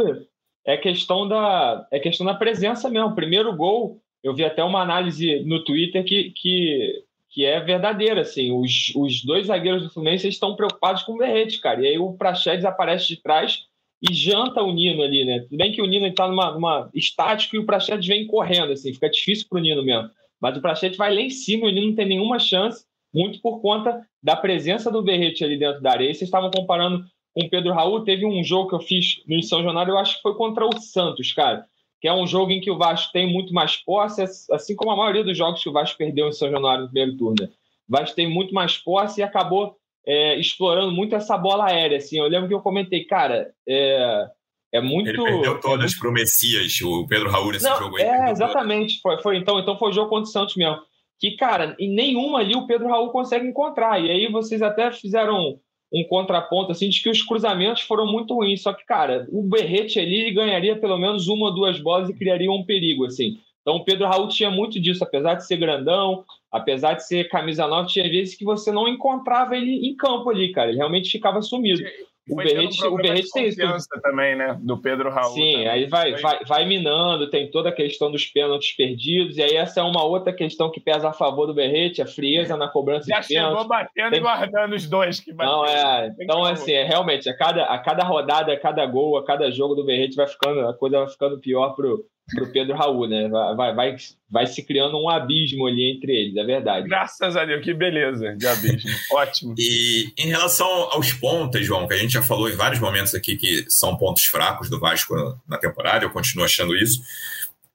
[0.66, 3.14] é questão da, é questão da presença mesmo.
[3.14, 8.22] Primeiro gol, eu vi até uma análise no Twitter que, que, que é verdadeira.
[8.22, 11.80] Assim, os, os dois zagueiros do Fluminense estão preocupados com o Berrete, cara.
[11.82, 13.66] E aí o Praxedes aparece de trás
[14.02, 15.40] e janta o Nino ali, né?
[15.40, 18.92] Tudo bem que o Nino está numa, numa estático e o Praxedes vem correndo, assim,
[18.92, 20.10] fica difícil para o Nino mesmo.
[20.40, 23.60] Mas o Praxedes vai lá em cima, o Nino não tem nenhuma chance, muito por
[23.60, 26.12] conta da presença do Berrete ali dentro da areia.
[26.12, 28.04] Vocês estavam comparando com o Pedro Raul.
[28.04, 30.78] Teve um jogo que eu fiz no São Januário, eu acho que foi contra o
[30.78, 31.64] Santos, cara.
[32.00, 34.96] Que é um jogo em que o Vasco tem muito mais posse, assim como a
[34.96, 37.36] maioria dos jogos que o Vasco perdeu em São Januário no primeiro turno.
[37.40, 37.48] Né?
[37.88, 41.98] O Vasco tem muito mais posse e acabou é, explorando muito essa bola aérea.
[41.98, 42.18] Assim.
[42.18, 44.28] Eu lembro que eu comentei, cara, é,
[44.72, 45.08] é muito.
[45.08, 45.98] Ele perdeu todas é muito...
[45.98, 48.02] pro Messias, o Pedro Raul nesse Não, jogo aí.
[48.02, 49.00] É, exatamente.
[49.00, 50.78] Foi, foi, então, então foi o jogo contra o Santos mesmo.
[51.18, 54.02] Que, cara, em nenhuma ali o Pedro Raul consegue encontrar.
[54.02, 55.58] E aí vocês até fizeram
[55.92, 58.62] um contraponto assim de que os cruzamentos foram muito ruins.
[58.62, 62.50] Só que, cara, o Berrete ali ganharia pelo menos uma ou duas bolas e criaria
[62.50, 63.38] um perigo, assim.
[63.62, 67.66] Então o Pedro Raul tinha muito disso, apesar de ser grandão, apesar de ser camisa
[67.66, 70.68] nova, tinha vezes que você não encontrava ele em campo ali, cara.
[70.68, 71.82] Ele realmente ficava sumido.
[72.28, 73.60] O Berrete, o Berrete tem isso.
[74.02, 74.58] também, né?
[74.60, 75.32] Do Pedro Raul.
[75.32, 75.68] Sim, também.
[75.68, 79.80] aí vai, vai, vai minando, tem toda a questão dos pênaltis perdidos, e aí essa
[79.80, 83.20] é uma outra questão que pesa a favor do Berrete, a frieza na cobrança Já
[83.20, 83.52] de pênaltis.
[83.52, 84.18] Já chegou batendo tem...
[84.18, 85.58] e guardando os dois que bateram.
[85.58, 86.14] Não, é.
[86.20, 89.76] Então, assim, é, realmente, a cada, a cada rodada, a cada gol, a cada jogo
[89.76, 93.28] do Berrete vai ficando, a coisa vai ficando pior pro, pro Pedro Raul, né?
[93.28, 93.96] Vai, vai,
[94.28, 96.88] vai se criando um abismo ali entre eles, é verdade.
[96.88, 98.90] Graças a Deus, que beleza de abismo.
[99.12, 99.54] Ótimo.
[99.56, 103.36] E em relação aos pontas, João, que a gente já falou em vários momentos aqui
[103.36, 105.14] que são pontos fracos do Vasco
[105.48, 107.00] na temporada, eu continuo achando isso.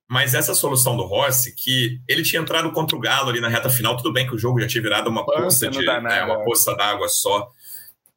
[0.10, 3.70] Mas essa solução do Rossi, que ele tinha entrado contra o Galo ali na reta
[3.70, 6.76] final, tudo bem que o jogo já tinha virado uma poça de é, uma poça
[6.76, 7.50] d'água só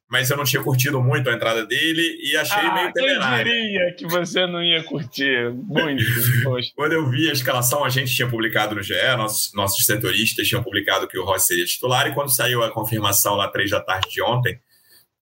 [0.09, 3.51] mas eu não tinha curtido muito a entrada dele e achei ah, meio temerário.
[3.51, 6.03] Eu diria que você não ia curtir muito.
[6.75, 10.63] Quando eu vi a escalação, a gente tinha publicado no GE, nossos, nossos setoristas tinham
[10.63, 14.09] publicado que o Rossi seria titular, e quando saiu a confirmação lá três da tarde
[14.09, 14.59] de ontem,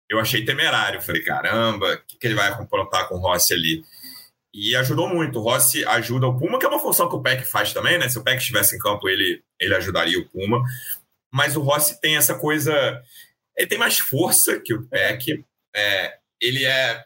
[0.09, 1.01] eu achei temerário.
[1.01, 3.83] Falei, caramba, o que, que ele vai aprontar com o Rossi ali?
[4.53, 5.39] E ajudou muito.
[5.39, 8.09] O Rossi ajuda o Puma, que é uma função que o Peck faz também, né?
[8.09, 10.61] Se o Peck estivesse em campo, ele, ele ajudaria o Puma.
[11.31, 13.01] Mas o Rossi tem essa coisa
[13.57, 15.43] ele tem mais força que o Peck.
[15.75, 17.03] É, ele é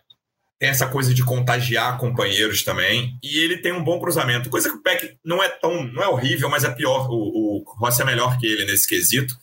[0.59, 3.17] tem essa coisa de contagiar companheiros também.
[3.21, 4.49] E ele tem um bom cruzamento.
[4.49, 5.83] Coisa que o Peck não é tão.
[5.83, 7.07] não é horrível, mas é pior.
[7.09, 9.35] O, o Rossi é melhor que ele nesse quesito.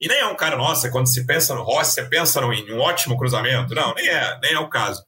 [0.00, 2.78] E nem é um cara, nossa, quando se pensa no Rossi, você pensa em um
[2.78, 3.74] ótimo cruzamento.
[3.74, 5.04] Não, nem é, nem é o caso.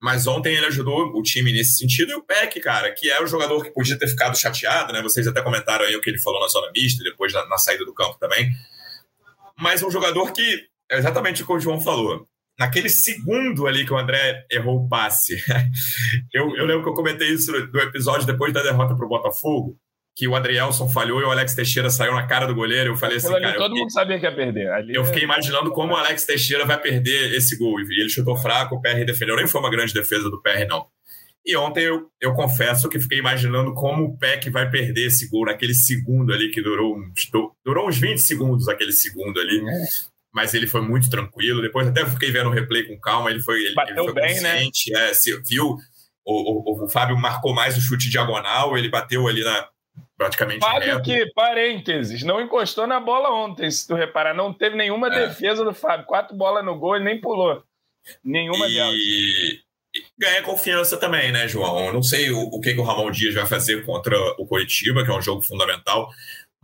[0.00, 2.12] Mas ontem ele ajudou o time nesse sentido.
[2.12, 5.02] E o Peck, cara, que é o jogador que podia ter ficado chateado, né?
[5.02, 7.84] Vocês até comentaram aí o que ele falou na zona mista, depois na, na saída
[7.84, 8.48] do campo também.
[9.58, 12.26] Mas um jogador que é exatamente o que o João falou.
[12.58, 15.42] Naquele segundo ali que o André errou o passe,
[16.32, 19.76] eu, eu lembro que eu comentei isso do episódio depois da derrota para o Botafogo,
[20.16, 22.92] que o Adrielson falhou e o Alex Teixeira saiu na cara do goleiro.
[22.92, 23.56] Eu falei assim, cara.
[23.56, 24.70] Todo mundo sabia que ia perder.
[24.70, 27.80] Ali eu fiquei é imaginando como o Alex Teixeira vai perder esse gol.
[27.80, 29.34] E ele chutou fraco, o PR defendeu.
[29.34, 30.86] Nem foi uma grande defesa do PR, não.
[31.44, 35.44] E ontem eu, eu confesso que fiquei imaginando como o Peck vai perder esse gol
[35.44, 37.30] naquele segundo ali que durou uns,
[37.62, 39.60] durou uns 20 segundos aquele segundo ali.
[40.34, 41.62] Mas ele foi muito tranquilo.
[41.62, 44.40] Depois até fiquei vendo o replay com calma, ele foi, ele, bateu ele foi bem,
[44.40, 44.54] né?
[44.54, 45.10] consciente, né?
[45.10, 45.78] É, se, viu,
[46.24, 49.68] o, o, o, Fábio marcou mais o chute diagonal, ele bateu ali na
[50.16, 51.02] praticamente Fábio reto.
[51.02, 55.28] que, parênteses, não encostou na bola ontem, se tu reparar, não teve nenhuma é.
[55.28, 57.62] defesa do Fábio, quatro bolas no gol, ele nem pulou.
[58.24, 58.74] Nenhuma e...
[58.74, 59.64] delas.
[60.18, 61.86] Ganha confiança também, né, João?
[61.86, 65.04] Eu não sei o, o que, que o Ramon Dias vai fazer contra o Coritiba,
[65.04, 66.10] que é um jogo fundamental,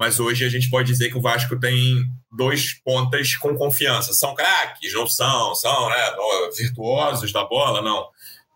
[0.01, 4.15] mas hoje a gente pode dizer que o Vasco tem dois pontas com confiança.
[4.15, 6.17] São craques, não são, são né,
[6.57, 8.09] virtuosos da bola, não.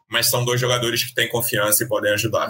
[0.08, 2.48] Mas são dois jogadores que têm confiança e podem ajudar.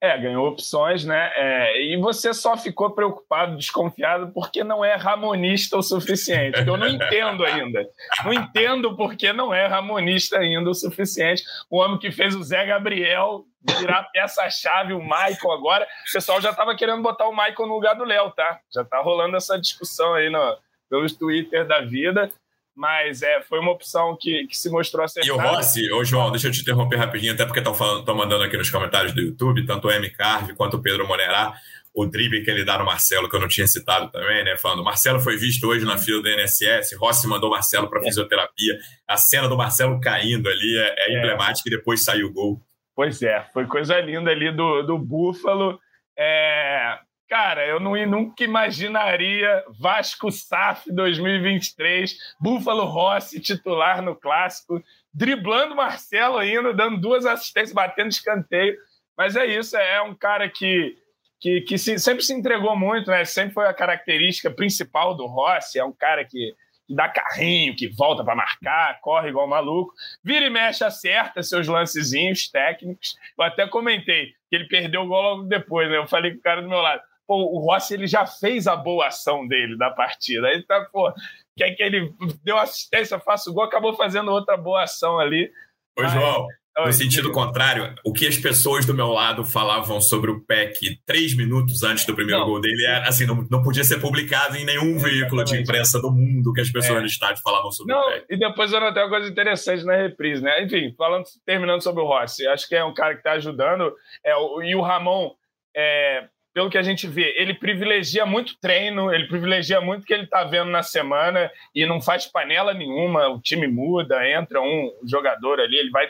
[0.00, 1.32] É, ganhou opções, né?
[1.34, 6.66] É, e você só ficou preocupado, desconfiado, porque não é ramonista o suficiente.
[6.66, 7.86] Eu não entendo ainda.
[8.24, 11.42] Não entendo porque não é ramonista ainda o suficiente.
[11.70, 13.44] O homem que fez o Zé Gabriel
[13.78, 15.86] virar peça-chave o Michael agora.
[16.08, 18.60] O pessoal já estava querendo botar o Michael no lugar do Léo, tá?
[18.72, 20.58] Já está rolando essa discussão aí no,
[20.90, 22.30] pelos Twitter da vida.
[22.76, 25.32] Mas é, foi uma opção que, que se mostrou acertada.
[25.32, 28.56] E o Rossi, ô João, deixa eu te interromper rapidinho, até porque estão mandando aqui
[28.56, 30.10] nos comentários do YouTube, tanto o M.
[30.10, 31.54] Carve quanto o Pedro Monerá,
[31.94, 34.56] o drible que ele dá no Marcelo, que eu não tinha citado também, né?
[34.56, 38.04] Falando, Marcelo foi visto hoje na fila do NSS, Rossi mandou Marcelo para é.
[38.04, 38.76] fisioterapia.
[39.06, 41.18] A cena do Marcelo caindo ali é, é, é.
[41.18, 42.60] emblemática e depois saiu o gol.
[42.94, 45.80] Pois é, foi coisa linda ali do, do Búfalo.
[46.16, 54.80] É, cara, eu não, nunca imaginaria Vasco SAF 2023, Búfalo Rossi titular no clássico,
[55.12, 58.76] driblando Marcelo ainda, dando duas assistências, batendo escanteio.
[59.16, 60.96] Mas é isso, é um cara que,
[61.40, 63.24] que, que se, sempre se entregou muito, né?
[63.24, 65.78] Sempre foi a característica principal do Rossi.
[65.78, 66.54] É um cara que
[66.86, 69.92] que dá carrinho, que volta para marcar, corre igual maluco.
[70.22, 73.16] Vira e mexe, acerta seus lancezinhos técnicos.
[73.38, 75.96] Eu até comentei que ele perdeu o gol logo depois, né?
[75.96, 77.02] Eu falei com o cara do meu lado.
[77.26, 80.46] Pô, o Rossi ele já fez a boa ação dele da partida.
[80.48, 81.12] Aí tá, pô,
[81.56, 85.50] quer que ele deu assistência, faça o gol, acabou fazendo outra boa ação ali.
[85.98, 86.12] Ô, Mas...
[86.12, 86.46] João,
[86.78, 91.36] no sentido contrário, o que as pessoas do meu lado falavam sobre o PEC três
[91.36, 92.48] minutos antes do primeiro não.
[92.48, 96.10] gol dele era assim, não, não podia ser publicado em nenhum veículo de imprensa do
[96.10, 97.00] mundo que as pessoas é.
[97.00, 98.26] no estádio falavam sobre não, o PEC.
[98.30, 100.64] E depois eu notei uma coisa interessante na reprise, né?
[100.64, 103.94] Enfim, falando, terminando sobre o Rossi, acho que é um cara que está ajudando.
[104.24, 104.32] É,
[104.64, 105.32] e o Ramon,
[105.76, 110.14] é, pelo que a gente vê, ele privilegia muito treino, ele privilegia muito o que
[110.14, 114.92] ele está vendo na semana e não faz panela nenhuma, o time muda, entra um
[115.04, 116.08] jogador ali, ele vai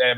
[0.00, 0.14] é,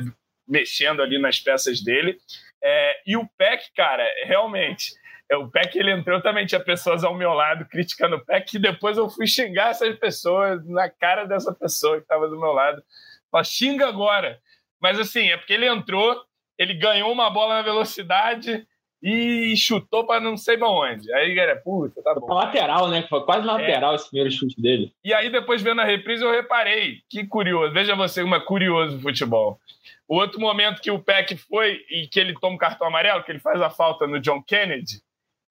[0.47, 2.19] mexendo ali nas peças dele.
[2.63, 4.93] É, e o Peck, cara, realmente,
[5.31, 8.61] é, o Peck ele entrou também, tinha pessoas ao meu lado criticando o Peck, e
[8.61, 12.83] depois eu fui xingar essas pessoas na cara dessa pessoa que estava do meu lado.
[13.31, 14.39] Falei, xinga agora.
[14.81, 16.23] Mas assim, é porque ele entrou,
[16.59, 18.67] ele ganhou uma bola na velocidade,
[19.03, 21.13] e chutou para não sei pra onde.
[21.13, 22.33] Aí, galera, puta, tá bom.
[22.33, 23.03] lateral, né?
[23.09, 23.95] Foi quase lateral é.
[23.97, 24.93] esse primeiro chute dele.
[25.05, 27.01] E aí, depois vendo a reprise, eu reparei.
[27.11, 27.75] Que curioso.
[27.75, 29.59] Veja você é curioso futebol.
[30.07, 33.33] O outro momento que o Peck foi e que ele toma o cartão amarelo, que
[33.33, 35.03] ele faz a falta no John Kennedy,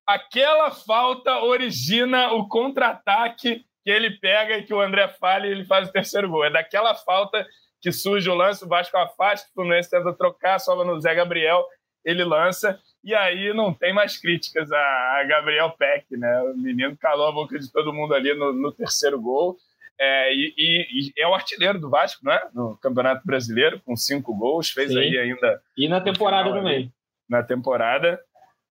[0.07, 5.65] aquela falta origina o contra-ataque que ele pega e que o André falha e ele
[5.65, 6.45] faz o terceiro gol.
[6.45, 7.45] É daquela falta
[7.81, 11.65] que surge o lance, o Vasco afasta, o Fluminense tenta trocar, sobra no Zé Gabriel,
[12.05, 16.41] ele lança e aí não tem mais críticas a, Gabriel Peck, né?
[16.43, 19.57] O menino calou a boca de todo mundo ali no, no terceiro gol.
[19.99, 22.39] É, e, e, e, é o artilheiro do Vasco, né?
[22.53, 24.99] No Campeonato Brasileiro, com cinco gols, fez Sim.
[24.99, 25.61] aí ainda.
[25.77, 26.75] E na temporada final, também.
[26.75, 26.91] Ali,
[27.29, 28.19] na temporada.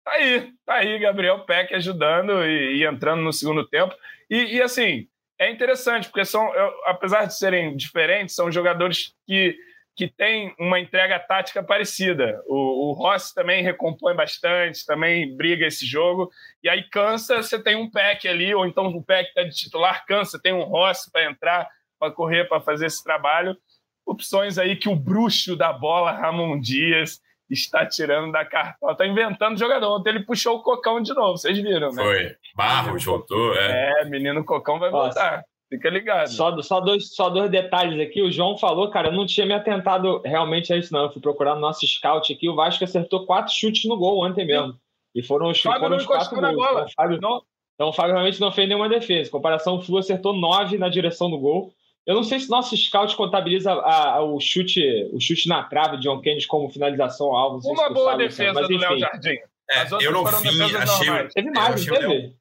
[0.05, 3.95] Tá aí, tá aí, Gabriel Peck ajudando e, e entrando no segundo tempo.
[4.31, 5.09] E, assim,
[5.39, 6.49] é interessante, porque são,
[6.85, 9.57] apesar de serem diferentes, são jogadores que
[9.97, 12.43] que tem uma entrega tática parecida.
[12.47, 16.31] O, o Rossi também recompõe bastante, também briga esse jogo.
[16.63, 20.05] E aí cansa, você tem um pack ali, ou então o pack está de titular,
[20.05, 23.57] cansa, tem um Rossi para entrar, para correr, para fazer esse trabalho.
[24.05, 28.93] Opções aí que o bruxo da bola, Ramon Dias, está tirando da cartola.
[28.93, 29.97] Está inventando jogador.
[29.97, 32.03] Ontem ele puxou o Cocão de novo, vocês viram, né?
[32.03, 32.37] Foi.
[32.55, 34.03] Barros voltou, é.
[34.03, 35.21] É, menino Cocão vai Nossa.
[35.21, 35.45] voltar.
[35.77, 36.29] Fica ligado.
[36.29, 38.23] Só, só, dois, só dois detalhes aqui.
[38.23, 41.03] O João falou, cara, eu não tinha me atentado realmente a isso, não.
[41.03, 42.49] Eu fui procurar no nosso scout aqui.
[42.49, 44.75] O Vasco acertou quatro chutes no gol ontem mesmo.
[45.15, 46.57] E foram os, foram os quatro gols.
[46.57, 47.43] Então, o Fábio, não.
[47.75, 49.29] então o Fábio realmente não fez nenhuma defesa.
[49.29, 51.73] Em comparação, o Flu acertou nove na direção do gol.
[52.07, 55.97] Eu não sei se nosso scout contabiliza a, a, o, chute, o chute na trave
[55.97, 57.69] de John Kennedy como finalização ao alvo.
[57.69, 59.39] Uma boa defesa mas, do Léo Jardim.
[59.69, 62.35] É, eu não vi, achei, Teve mais, não teve?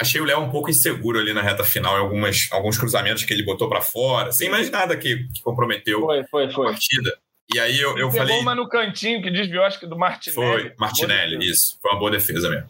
[0.00, 3.32] Achei o Léo um pouco inseguro ali na reta final, em algumas, alguns cruzamentos que
[3.32, 6.66] ele botou para fora, sem mais nada que, que comprometeu foi, foi, foi.
[6.66, 7.18] a partida.
[7.52, 8.38] E aí eu, eu falei.
[8.40, 10.34] uma no cantinho que desviou, acho que do Martinelli.
[10.34, 11.78] Foi, Martinelli, isso.
[11.80, 12.68] Foi uma boa defesa mesmo.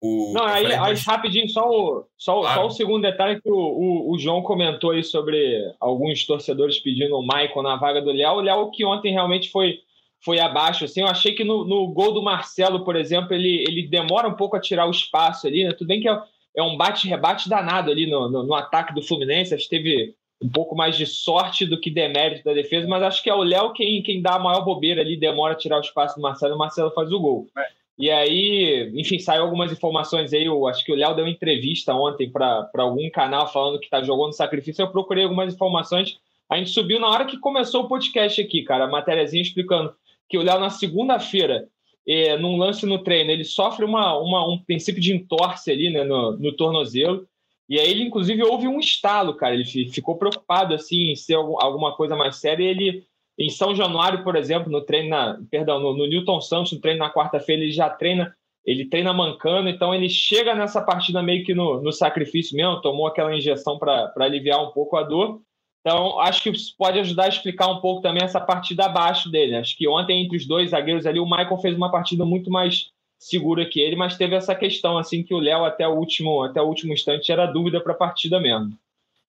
[0.00, 2.60] O, Não, aí, falei, aí rapidinho, só o, só, claro.
[2.60, 7.16] só o segundo detalhe que o, o, o, João comentou aí sobre alguns torcedores pedindo
[7.16, 8.34] o Michael na vaga do Léo.
[8.34, 9.78] O Léo que ontem realmente foi,
[10.22, 10.84] foi abaixo.
[10.84, 14.34] Assim, eu achei que no, no gol do Marcelo, por exemplo, ele, ele demora um
[14.34, 15.72] pouco a tirar o espaço ali, né?
[15.72, 16.22] Tudo bem que é
[16.56, 19.54] é um bate-rebate danado ali no, no, no, ataque do Fluminense.
[19.54, 23.22] Acho que teve um pouco mais de sorte do que demérito da defesa, mas acho
[23.22, 25.80] que é o Léo quem, quem dá a maior bobeira ali, demora a tirar o
[25.80, 27.48] espaço do Marcelo e o Marcelo faz o gol.
[27.56, 27.84] É.
[27.96, 30.44] E aí, enfim, saiu algumas informações aí.
[30.44, 34.02] Eu acho que o Léo deu uma entrevista ontem para algum canal falando que tá
[34.02, 34.82] jogando sacrifício.
[34.82, 36.18] Eu procurei algumas informações.
[36.48, 39.94] A gente subiu na hora que começou o podcast aqui, cara, a matériazinha explicando
[40.28, 41.68] que o Léo, na segunda-feira,
[42.06, 46.04] é, num lance no treino, ele sofre uma, uma, um princípio de entorse ali né,
[46.04, 47.26] no, no tornozelo.
[47.68, 49.54] E aí ele, inclusive, houve um estalo, cara.
[49.54, 52.62] Ele ficou preocupado assim, em ser algum, alguma coisa mais séria.
[52.62, 53.04] E ele,
[53.38, 57.00] em São Januário, por exemplo, no treino, na, perdão, no, no Newton Santos, no treino
[57.00, 58.36] na quarta-feira, ele já treina,
[58.66, 63.06] ele treina mancando, então ele chega nessa partida meio que no, no sacrifício mesmo, tomou
[63.06, 65.40] aquela injeção para aliviar um pouco a dor.
[65.84, 69.56] Então, acho que isso pode ajudar a explicar um pouco também essa partida abaixo dele.
[69.56, 72.90] Acho que ontem, entre os dois zagueiros ali, o Michael fez uma partida muito mais
[73.18, 76.60] segura que ele, mas teve essa questão, assim, que o Léo, até o último, até
[76.60, 78.78] o último instante, era dúvida para a partida mesmo.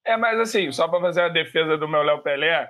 [0.05, 2.69] É, mas assim, só para fazer a defesa do meu Léo Pelé,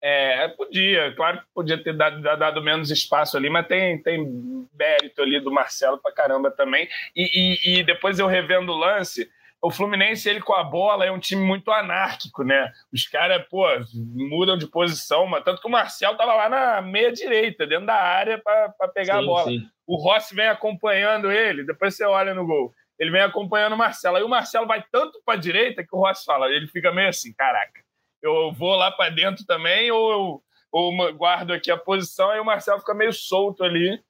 [0.00, 5.22] é, podia, claro que podia ter dado, dado, menos espaço ali, mas tem, tem mérito
[5.22, 6.88] ali do Marcelo para caramba também.
[7.16, 7.30] E,
[7.74, 9.28] e, e depois eu revendo o lance,
[9.64, 12.70] o Fluminense, ele com a bola, é um time muito anárquico, né?
[12.92, 17.10] Os caras, pô, mudam de posição, mas tanto que o Marcel tava lá na meia
[17.10, 19.44] direita, dentro da área, para pegar sim, a bola.
[19.44, 19.66] Sim.
[19.86, 22.74] O Rossi vem acompanhando ele, depois você olha no gol.
[22.98, 24.18] Ele vem acompanhando o Marcelo.
[24.18, 27.08] Aí o Marcelo vai tanto para a direita que o Rossi fala, ele fica meio
[27.08, 27.82] assim, caraca,
[28.20, 32.44] eu vou lá para dentro também ou eu ou guardo aqui a posição, aí o
[32.44, 34.02] Marcelo fica meio solto ali.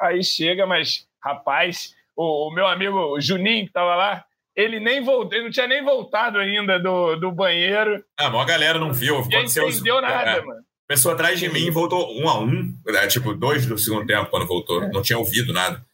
[0.00, 5.32] Aí chega, mas rapaz, o, o meu amigo Juninho que tava lá, ele nem voltou,
[5.32, 8.04] ele não tinha nem voltado ainda do, do banheiro.
[8.18, 9.22] Ah, a maior galera não viu.
[9.30, 10.60] Não entendeu nada, é, mano.
[10.86, 14.46] Pessoa atrás de mim voltou um a um, é, tipo, dois do segundo tempo quando
[14.46, 14.82] voltou.
[14.82, 14.90] É.
[14.90, 15.84] Não tinha ouvido nada.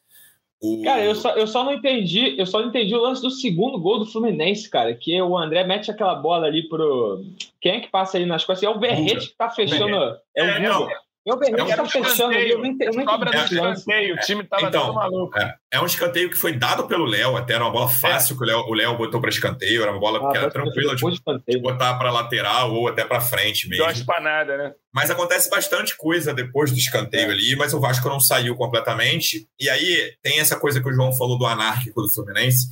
[0.61, 0.83] O...
[0.83, 3.79] Cara, eu só, eu só não entendi, eu só não entendi o lance do segundo
[3.79, 7.25] gol do Fluminense, cara, que o André mete aquela bola ali pro.
[7.61, 8.65] Quem é que passa ali nas costas?
[8.65, 10.17] É o Berrete que tá fechando.
[10.35, 11.01] É, o Guga.
[11.29, 13.05] Eu é um tá fechando ali, eu não entendi.
[13.05, 15.39] Sobra do escanteio, o time tava então, maluco.
[15.39, 18.39] É, é, um escanteio que foi dado pelo Léo, até era uma bola fácil é.
[18.39, 21.05] que o Léo botou para escanteio, era uma bola ah, que era tranquila de,
[21.47, 23.85] de, botar para lateral ou até para frente mesmo.
[23.93, 24.73] Deu panada, né?
[24.91, 27.33] Mas acontece bastante coisa depois do escanteio é.
[27.33, 29.47] ali, mas o Vasco não saiu completamente.
[29.61, 32.69] E aí tem essa coisa que o João falou do anárquico do Fluminense,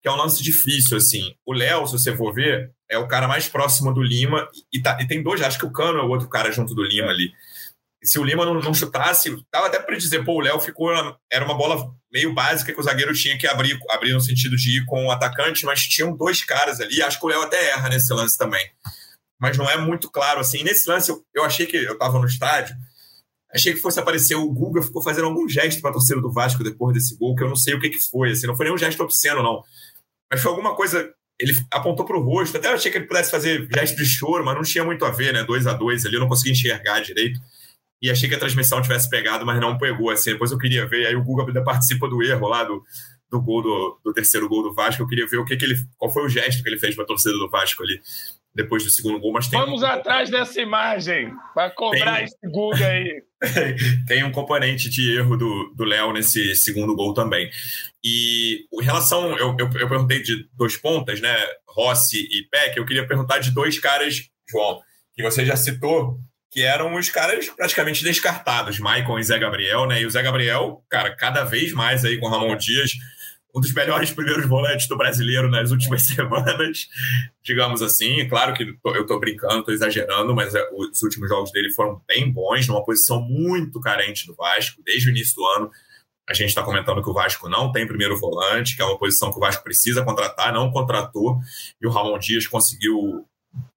[0.00, 1.34] que é um lance difícil, assim.
[1.44, 4.96] O Léo, se você for ver, é o cara mais próximo do Lima, e, tá,
[5.00, 7.32] e tem dois, acho que o Cano é o outro cara junto do Lima ali.
[8.02, 10.90] Se o Lima não, não chutasse, dava até para dizer, pô, o Léo ficou.
[11.30, 14.78] Era uma bola meio básica que o zagueiro tinha que abrir, abrir no sentido de
[14.78, 17.02] ir com o atacante, mas tinham dois caras ali.
[17.02, 18.64] Acho que o Léo até erra nesse lance também.
[19.38, 20.62] Mas não é muito claro assim.
[20.62, 22.74] Nesse lance, eu, eu achei que eu estava no estádio,
[23.52, 26.62] achei que fosse aparecer o Guga, ficou fazendo algum gesto para a torcida do Vasco
[26.62, 28.30] depois desse gol, que eu não sei o que, que foi.
[28.30, 29.62] Assim, não foi nenhum gesto obsceno, não.
[30.30, 31.12] Mas foi alguma coisa.
[31.40, 34.56] Ele apontou para o rosto, até achei que ele pudesse fazer gesto de choro, mas
[34.56, 35.44] não tinha muito a ver, né?
[35.44, 37.40] Dois a dois ali, eu não consegui enxergar direito
[38.00, 40.10] e achei que a transmissão tivesse pegado, mas não pegou.
[40.10, 42.82] Assim, depois eu queria ver, aí o Guga ainda participa do erro lá do,
[43.30, 45.02] do gol do, do, terceiro gol do Vasco.
[45.02, 47.04] Eu queria ver o que, que ele, qual foi o gesto que ele fez para
[47.04, 48.00] a torcida do Vasco ali
[48.54, 49.32] depois do segundo gol.
[49.32, 49.86] Mas Vamos um...
[49.86, 52.24] atrás dessa imagem para cobrar tem...
[52.24, 53.22] esse Guga aí.
[54.06, 57.48] tem um componente de erro do, do Léo nesse segundo gol também.
[58.02, 61.36] E em relação, eu, eu, eu perguntei de dois pontas, né?
[61.68, 62.76] Rossi e Peck.
[62.76, 64.80] Eu queria perguntar de dois caras, João,
[65.14, 66.18] que você já citou
[66.50, 70.00] que eram os caras praticamente descartados, Maicon e Zé Gabriel, né?
[70.00, 72.92] E o Zé Gabriel, cara, cada vez mais aí com o Ramon Dias,
[73.54, 76.88] um dos melhores primeiros volantes do brasileiro nas últimas semanas,
[77.42, 78.26] digamos assim.
[78.28, 82.30] Claro que eu tô brincando, tô exagerando, mas é, os últimos jogos dele foram bem
[82.30, 85.70] bons, numa posição muito carente do Vasco, desde o início do ano.
[86.28, 89.30] A gente está comentando que o Vasco não tem primeiro volante, que é uma posição
[89.30, 91.38] que o Vasco precisa contratar, não contratou,
[91.80, 93.26] e o Ramon Dias conseguiu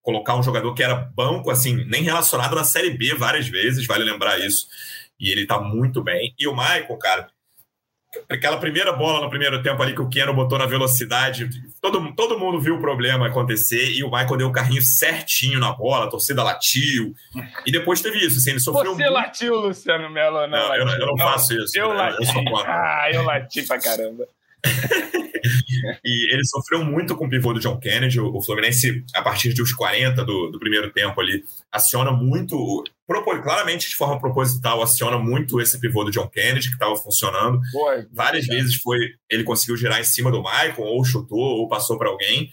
[0.02, 4.04] colocar um jogador que era banco, assim, nem relacionado na Série B várias vezes, vale
[4.04, 4.68] lembrar isso.
[5.20, 6.34] E ele tá muito bem.
[6.38, 7.28] E o Michael, cara,
[8.30, 11.50] aquela primeira bola no primeiro tempo ali que o Keno botou na velocidade,
[11.82, 15.72] todo, todo mundo viu o problema acontecer e o Michael deu o carrinho certinho na
[15.72, 17.14] bola, a torcida latiu.
[17.66, 19.14] E depois teve isso, assim, ele sofreu Você muito...
[19.14, 21.78] latiu, Luciano Melo, não, não eu, eu, não faço isso.
[21.78, 21.96] Eu né?
[21.96, 22.36] lati.
[22.36, 24.28] Eu ah, eu lati pra caramba.
[26.04, 28.20] e ele sofreu muito com o pivô do John Kennedy.
[28.20, 32.84] O Fluminense, a partir uns 40 do, do primeiro tempo ali, aciona muito,
[33.42, 37.60] claramente de forma proposital, aciona muito esse pivô do John Kennedy, que estava funcionando.
[37.72, 38.56] Boa, Várias é.
[38.56, 38.98] vezes foi
[39.30, 42.50] ele conseguiu girar em cima do Michael, ou chutou, ou passou para alguém.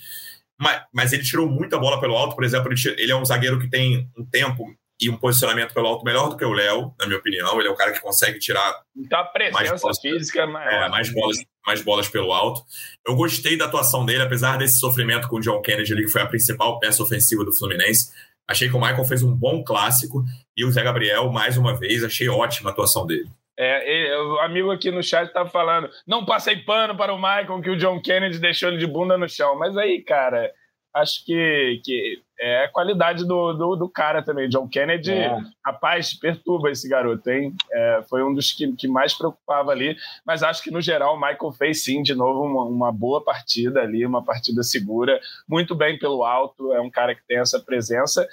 [0.60, 3.60] Mas, mas, ele tirou muita bola pelo alto, por exemplo, ele, ele é um zagueiro
[3.60, 4.64] que tem um tempo
[5.00, 7.58] e um posicionamento pelo alto melhor do que o Léo, na minha opinião.
[7.58, 10.72] Ele é o cara que consegue tirar então, a presença mais bolas, física maior.
[10.72, 12.62] É, mais bolas, mais bolas pelo alto.
[13.06, 16.22] Eu gostei da atuação dele, apesar desse sofrimento com o John Kennedy ali, que foi
[16.22, 18.12] a principal peça ofensiva do Fluminense.
[18.48, 20.24] Achei que o Michael fez um bom clássico
[20.56, 23.28] e o Zé Gabriel, mais uma vez, achei ótima a atuação dele.
[23.60, 27.70] É, o amigo aqui no chat estava falando, não passei pano para o Michael que
[27.70, 29.58] o John Kennedy deixou ele de bunda no chão.
[29.58, 30.52] Mas aí, cara,
[30.94, 34.48] acho que, que é a qualidade do, do, do, cara também.
[34.48, 35.36] John Kennedy, é.
[35.64, 37.54] rapaz, perturba esse garoto, hein?
[37.70, 41.20] É, foi um dos que, que mais preocupava ali, mas acho que no geral o
[41.20, 45.98] Michael fez sim, de novo, uma, uma boa partida ali, uma partida segura, muito bem
[45.98, 48.26] pelo alto, é um cara que tem essa presença.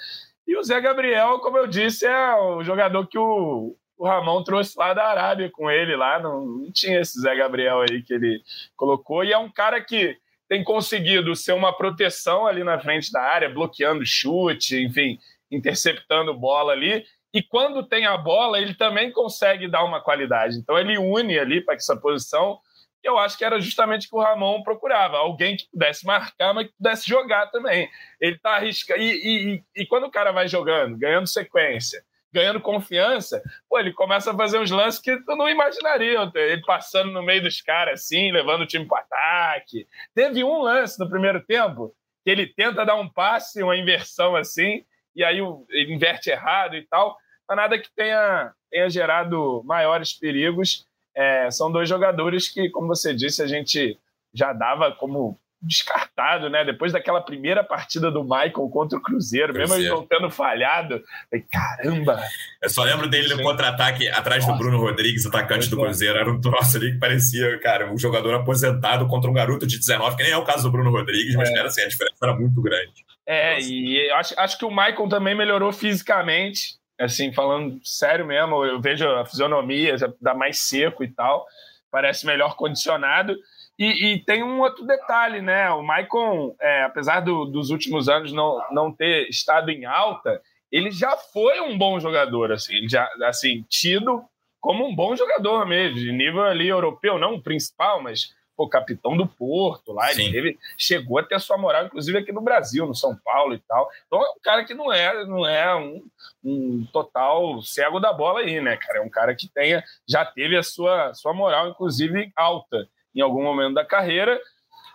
[0.46, 4.78] E o Zé Gabriel, como eu disse, é o jogador que o, o Ramon trouxe
[4.78, 8.40] lá da Arábia com ele lá, não, não tinha esse Zé Gabriel aí que ele
[8.76, 10.16] colocou, e é um cara que
[10.48, 15.18] tem conseguido ser uma proteção ali na frente da área, bloqueando chute, enfim,
[15.50, 17.04] interceptando bola ali.
[17.34, 20.56] E quando tem a bola, ele também consegue dar uma qualidade.
[20.56, 22.58] Então ele une ali para essa posição.
[23.02, 25.18] que eu acho que era justamente o que o Ramon procurava.
[25.18, 27.90] Alguém que pudesse marcar, mas que pudesse jogar também.
[28.20, 29.00] Ele tá arriscando.
[29.00, 32.02] E, e, e, quando o cara vai jogando, ganhando sequência,
[32.36, 36.30] ganhando confiança, pô, ele começa a fazer uns lances que tu não imaginaria.
[36.34, 39.88] Ele passando no meio dos caras, assim, levando o time para ataque.
[40.14, 44.84] Teve um lance no primeiro tempo que ele tenta dar um passe, uma inversão assim,
[45.14, 45.38] e aí
[45.70, 47.16] ele inverte errado e tal,
[47.48, 50.86] mas nada que tenha, tenha gerado maiores perigos.
[51.14, 53.98] É, são dois jogadores que, como você disse, a gente
[54.34, 56.64] já dava como descartado, né?
[56.64, 61.44] Depois daquela primeira partida do Michael contra o Cruzeiro, mesmo ele não tendo falhado, falei,
[61.50, 62.22] caramba!
[62.62, 66.18] Eu só lembro dele no contra-ataque atrás do Bruno Rodrigues, atacante do Cruzeiro.
[66.18, 70.16] Era um troço ali que parecia, cara, um jogador aposentado contra um garoto de 19,
[70.16, 71.58] que nem é o caso do Bruno Rodrigues, mas é.
[71.58, 73.04] era assim, a diferença era muito grande.
[73.26, 78.80] É, e acho, acho que o Michael também melhorou fisicamente, assim, falando sério mesmo, eu
[78.80, 81.44] vejo a fisionomia, já dá mais seco e tal,
[81.90, 83.36] parece melhor condicionado.
[83.78, 85.70] E, e, tem um outro detalhe, né?
[85.70, 90.40] O Maicon, é, apesar do, dos últimos anos não, não ter estado em alta,
[90.72, 94.24] ele já foi um bom jogador, assim, ele já, assim, tido
[94.60, 99.16] como um bom jogador mesmo, de nível ali europeu, não o principal, mas o capitão
[99.16, 102.86] do Porto lá, ele teve, chegou a ter a sua moral, inclusive aqui no Brasil,
[102.86, 103.88] no São Paulo e tal.
[104.06, 106.02] Então é um cara que não é, não é um,
[106.42, 108.98] um total cego da bola aí, né, cara?
[108.98, 113.42] É um cara que tenha, já teve a sua, sua moral, inclusive, alta em algum
[113.42, 114.38] momento da carreira.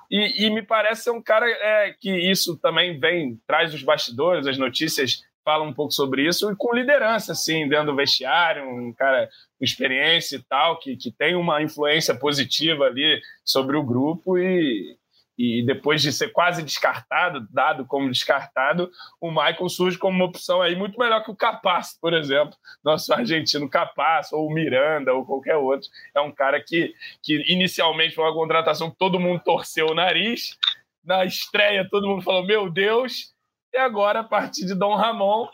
[0.09, 4.45] E, e me parece ser um cara é, que isso também vem, traz os bastidores,
[4.45, 8.93] as notícias fala um pouco sobre isso, e com liderança, assim, dentro do vestiário, um
[8.93, 14.37] cara com experiência e tal, que, que tem uma influência positiva ali sobre o grupo
[14.37, 14.95] e,
[15.37, 20.61] e depois de ser quase descartado, dado como descartado, o Michael surge como uma opção
[20.61, 25.25] aí muito melhor que o Capaz, por exemplo, nosso argentino Capaz, ou o Miranda, ou
[25.25, 25.89] qualquer outro.
[26.13, 30.57] É um cara que, que inicialmente foi uma contratação que todo mundo torceu o nariz,
[31.03, 33.33] na estreia todo mundo falou, meu Deus,
[33.73, 35.47] e agora, a partir de Dom Ramon,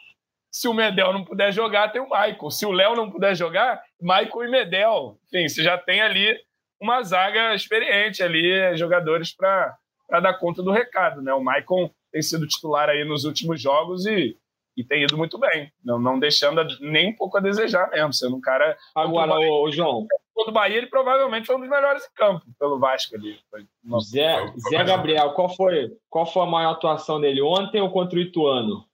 [0.52, 2.50] se o Medel não puder jogar, tem o Michael.
[2.50, 5.20] Se o Léo não puder jogar, Michael e Medel.
[5.28, 6.36] Enfim, você já tem ali
[6.80, 9.78] uma zaga experiente ali, jogadores para
[10.22, 11.22] dar conta do recado.
[11.22, 11.34] Né?
[11.34, 14.38] O Michael tem sido titular aí nos últimos jogos e,
[14.76, 18.36] e tem ido muito bem, não, não deixando nem um pouco a desejar mesmo, sendo
[18.36, 18.78] um cara...
[18.96, 20.06] Agora, ô, João...
[20.46, 23.40] Do Bahia, ele provavelmente foi um dos melhores em campo pelo Vasco ali.
[24.00, 28.22] Zé, Zé Gabriel, qual foi, qual foi a maior atuação dele ontem ou contra o
[28.22, 28.86] Ituano?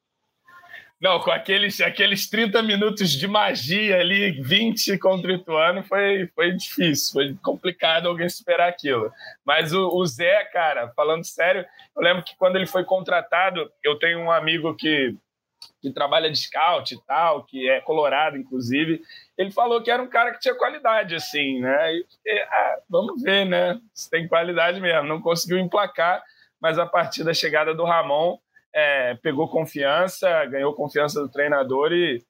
[1.04, 6.54] Não, com aqueles, aqueles 30 minutos de magia ali, 20 contra o Ituano, foi, foi
[6.54, 9.12] difícil, foi complicado alguém esperar aquilo.
[9.44, 14.00] Mas o, o, Zé, cara, falando sério, eu lembro que quando ele foi contratado, eu
[14.00, 15.14] tenho um amigo que,
[15.82, 19.02] que trabalha de scout e tal, que é colorado, inclusive,
[19.38, 21.96] ele falou que era um cara que tinha qualidade, assim, né?
[21.96, 22.06] E,
[22.50, 23.78] ah, vamos ver, né?
[23.94, 25.10] Se tem qualidade mesmo.
[25.10, 26.24] Não conseguiu emplacar,
[26.62, 28.38] mas a partir da chegada do Ramon
[28.74, 32.24] é, pegou confiança, ganhou confiança do treinador e,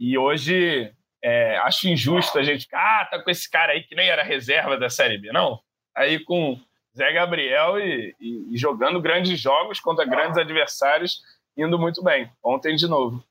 [0.00, 0.90] e hoje
[1.22, 4.76] é, acho injusto a gente ah, tá com esse cara aí que nem era reserva
[4.76, 5.60] da Série B, não.
[5.94, 6.58] Aí com
[6.96, 11.22] Zé Gabriel e, e, e jogando grandes jogos contra grandes adversários,
[11.56, 12.30] indo muito bem.
[12.42, 13.22] Ontem de novo.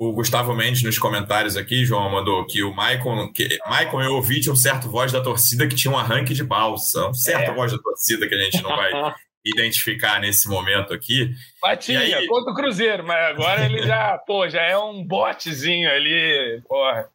[0.00, 4.40] O Gustavo Mendes nos comentários aqui, João, mandou que o Maicon, que Maicon eu ouvi
[4.40, 7.54] tinha um certo voz da torcida que tinha um arranque de balsa, um certo é.
[7.54, 8.92] voz da torcida que a gente não vai
[9.44, 11.30] identificar nesse momento aqui.
[11.60, 12.26] Batinha, aí...
[12.26, 17.08] contra o Cruzeiro, mas agora ele já, pô, já é um botezinho ali, porra.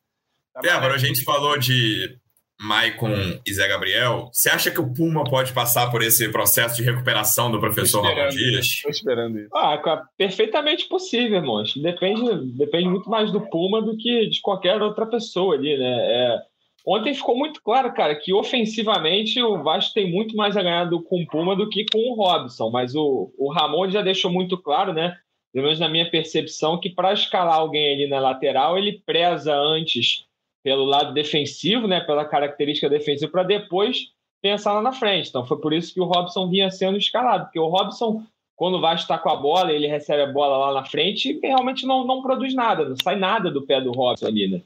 [0.54, 2.16] Tá é, agora a gente falou de
[2.62, 4.30] Maicon e Zé Gabriel.
[4.32, 8.30] Você acha que o Puma pode passar por esse processo de recuperação do professor Ramon
[8.30, 8.66] Dias?
[8.66, 9.50] Estou esperando isso.
[9.54, 9.82] Ah,
[10.18, 11.64] perfeitamente possível, irmão.
[11.82, 15.86] Depende, depende muito mais do Puma do que de qualquer outra pessoa ali, né?
[15.86, 16.53] É
[16.86, 21.02] Ontem ficou muito claro, cara, que ofensivamente o Vasco tem muito mais a ganhar do,
[21.02, 22.70] com o Puma do que com o Robson.
[22.70, 25.18] Mas o, o Ramon já deixou muito claro, né?
[25.54, 30.26] Pelo menos na minha percepção, que para escalar alguém ali na lateral, ele preza antes
[30.62, 32.02] pelo lado defensivo, né?
[32.02, 34.12] Pela característica defensiva, para depois
[34.42, 35.30] pensar lá na frente.
[35.30, 38.22] Então foi por isso que o Robson vinha sendo escalado, porque o Robson,
[38.58, 41.48] quando o Vasco está com a bola, ele recebe a bola lá na frente e
[41.48, 44.62] realmente não, não produz nada, não sai nada do pé do Robson ali, né?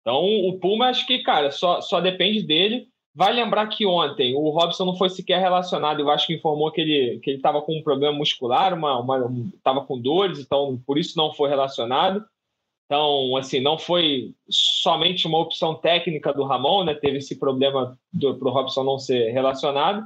[0.00, 2.88] Então, o Puma, acho que, cara, só, só depende dele.
[3.14, 6.00] Vai lembrar que ontem o Robson não foi sequer relacionado.
[6.00, 9.30] Eu acho que informou que ele que ele estava com um problema muscular, uma, uma
[9.54, 12.24] estava com dores, então por isso não foi relacionado.
[12.86, 16.94] Então, assim, não foi somente uma opção técnica do Ramon, né?
[16.94, 20.04] Teve esse problema para o Robson não ser relacionado.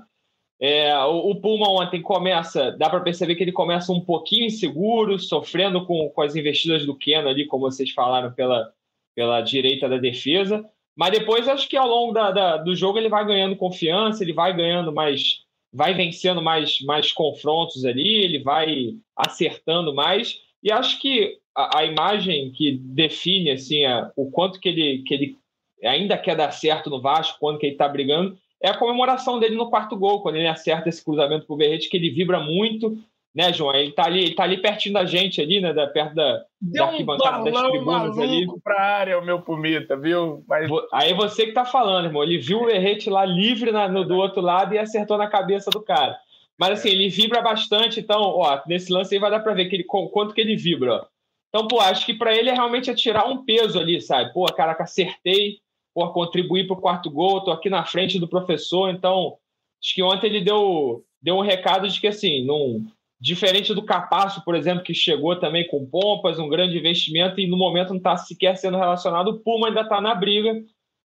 [0.60, 5.18] É, o, o Puma ontem começa, dá para perceber que ele começa um pouquinho inseguro,
[5.18, 8.70] sofrendo com, com as investidas do Keno ali, como vocês falaram, pela,
[9.14, 10.64] pela direita da defesa.
[10.96, 14.32] Mas depois acho que ao longo da, da, do jogo ele vai ganhando confiança, ele
[14.32, 15.40] vai ganhando mais,
[15.72, 20.40] vai vencendo mais, mais confrontos ali, ele vai acertando mais.
[20.62, 25.14] E acho que a, a imagem que define assim a, o quanto que ele, que
[25.14, 25.38] ele
[25.82, 29.56] ainda quer dar certo no Vasco, quando que ele está brigando, é a comemoração dele
[29.56, 32.98] no quarto gol, quando ele acerta esse cruzamento para o Berrete, que ele vibra muito,
[33.34, 33.74] né, João?
[33.74, 35.72] Ele tá ali, ele tá ali pertinho da gente ali, né?
[35.72, 38.46] Da, perto da, Deu da arquibancada um das tribunas ali.
[38.62, 40.44] pra área, o meu Pumita, viu?
[40.46, 40.70] Mas...
[40.92, 42.22] Aí você que tá falando, irmão.
[42.22, 45.70] Ele viu o Errete lá livre na, no, do outro lado e acertou na cabeça
[45.70, 46.16] do cara.
[46.56, 49.74] Mas assim, ele vibra bastante, então, ó, nesse lance aí vai dar pra ver que
[49.74, 51.06] ele, quanto que ele vibra, ó.
[51.48, 54.32] Então, pô, acho que para ele é realmente é tirar um peso ali, sabe?
[54.32, 55.58] Pô, caraca, acertei,
[55.92, 59.36] pô, contribuir pro quarto gol, tô aqui na frente do professor, então
[59.82, 62.84] acho que ontem ele deu, deu um recado de que assim, não
[63.24, 67.56] Diferente do Capasso, por exemplo, que chegou também com pompas, um grande investimento e no
[67.56, 70.54] momento não está sequer sendo relacionado, o Puma ainda está na briga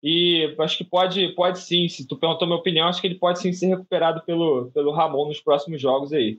[0.01, 3.41] e acho que pode, pode sim, se tu perguntou minha opinião, acho que ele pode
[3.41, 6.39] sim ser recuperado pelo, pelo Ramon nos próximos jogos aí.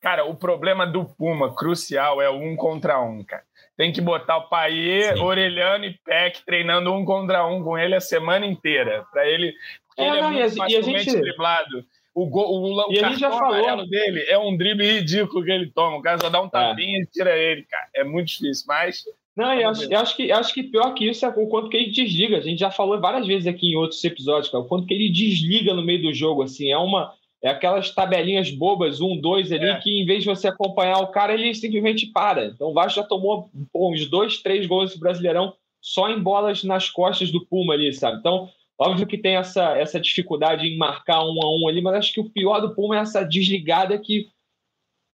[0.00, 3.42] Cara, o problema do Puma, crucial, é o um contra um, cara.
[3.76, 8.00] Tem que botar o Paier, Orelhano e Peck treinando um contra um com ele a
[8.00, 9.04] semana inteira.
[9.12, 9.52] para ele.
[9.96, 11.20] É, ele é não, muito e a, gente...
[11.20, 11.84] driblado.
[12.18, 15.70] O, gol, o, o e gente já falou dele é um drible ridículo que ele
[15.70, 15.98] toma.
[15.98, 16.50] O cara só dá um é.
[16.50, 17.02] tapinha é.
[17.02, 17.88] e tira ele, cara.
[17.94, 19.04] É muito difícil, mas.
[19.36, 21.68] Não, eu acho, eu acho, que, eu acho que pior que isso é o quanto
[21.68, 22.38] que ele desliga.
[22.38, 25.12] A gente já falou várias vezes aqui em outros episódios, cara, o quanto que ele
[25.12, 26.72] desliga no meio do jogo, assim.
[26.72, 29.78] É uma, é aquelas tabelinhas bobas, um, dois ali, é.
[29.78, 32.46] que em vez de você acompanhar o cara, ele simplesmente para.
[32.46, 36.64] Então o Vasco já tomou pô, uns dois, três gols do Brasileirão só em bolas
[36.64, 38.18] nas costas do Puma ali, sabe?
[38.18, 38.48] Então,
[38.78, 42.20] óbvio que tem essa, essa dificuldade em marcar um a um ali, mas acho que
[42.20, 44.28] o pior do Puma é essa desligada que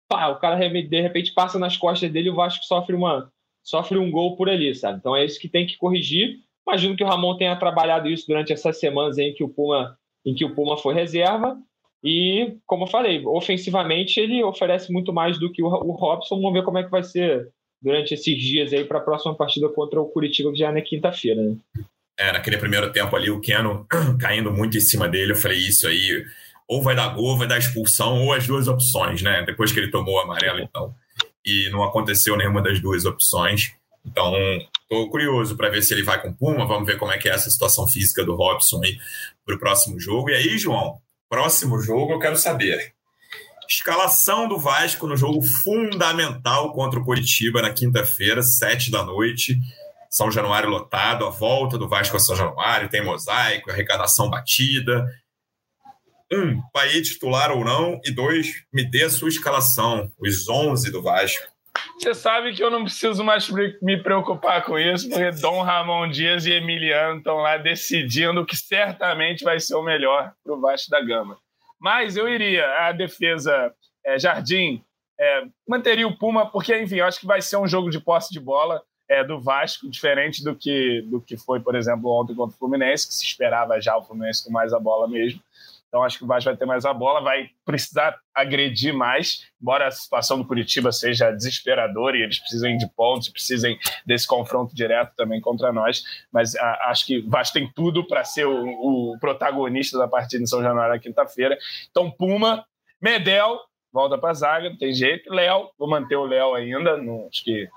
[0.09, 3.99] pá, o cara de repente passa nas costas dele e o Vasco sofre, uma, sofre
[3.99, 4.99] um gol por ali, sabe?
[4.99, 6.41] Então é isso que tem que corrigir.
[6.67, 10.35] Imagino que o Ramon tenha trabalhado isso durante essas semanas em que o Puma, em
[10.35, 11.59] que o Puma foi reserva.
[12.03, 16.37] E, como eu falei, ofensivamente ele oferece muito mais do que o, o Robson.
[16.37, 17.51] Vamos ver como é que vai ser
[17.81, 20.81] durante esses dias aí para a próxima partida contra o Curitiba, que já é na
[20.81, 21.43] quinta-feira.
[21.43, 21.57] Né?
[22.17, 23.87] É, naquele primeiro tempo ali, o Keno
[24.21, 26.25] caindo muito em cima dele, eu falei, isso aí,
[26.69, 29.43] ou vai dar gol, vai dar expulsão, ou as duas opções, né?
[29.45, 30.95] Depois que ele tomou o amarelo, então.
[31.45, 33.73] E não aconteceu nenhuma das duas opções.
[34.05, 34.33] Então,
[34.83, 37.33] estou curioso para ver se ele vai com Puma, vamos ver como é que é
[37.33, 38.99] essa situação física do Robson aí
[39.45, 40.31] para o próximo jogo.
[40.31, 40.99] E aí, João,
[41.29, 42.93] próximo jogo eu quero saber.
[43.69, 49.59] Escalação do Vasco no jogo fundamental contra o Curitiba na quinta-feira, sete da noite.
[50.15, 55.05] São Januário lotado, a volta do Vasco a São Januário, tem mosaico, arrecadação batida.
[56.33, 58.01] Um, Paí titular ou não.
[58.05, 61.49] E dois, me dê a sua escalação, os 11 do Vasco.
[61.99, 63.51] Você sabe que eu não preciso mais
[63.83, 68.57] me preocupar com isso, porque Dom Ramon Dias e Emiliano estão lá decidindo o que
[68.57, 71.37] certamente vai ser o melhor para o Vasco da Gama.
[71.81, 73.75] Mas eu iria, a defesa
[74.07, 74.81] é, Jardim,
[75.19, 78.33] é, manteria o Puma, porque, enfim, eu acho que vai ser um jogo de posse
[78.33, 82.55] de bola é, do Vasco, diferente do que, do que foi, por exemplo, ontem contra
[82.55, 85.41] o Fluminense, que se esperava já o Fluminense com mais a bola mesmo.
[85.95, 89.87] Então acho que o Vasco vai ter mais a bola, vai precisar agredir mais, embora
[89.87, 95.15] a situação do Curitiba seja desesperadora e eles precisem de pontos, precisem desse confronto direto
[95.15, 96.03] também contra nós,
[96.33, 100.43] mas a, acho que o Vasco tem tudo para ser o, o, protagonista da partida
[100.43, 101.57] em São Januário na quinta-feira.
[101.93, 102.67] Então Puma,
[103.01, 103.61] Medel,
[103.93, 105.33] volta para a zaga, não tem jeito.
[105.33, 107.69] Léo, vou manter o Léo ainda, não, acho que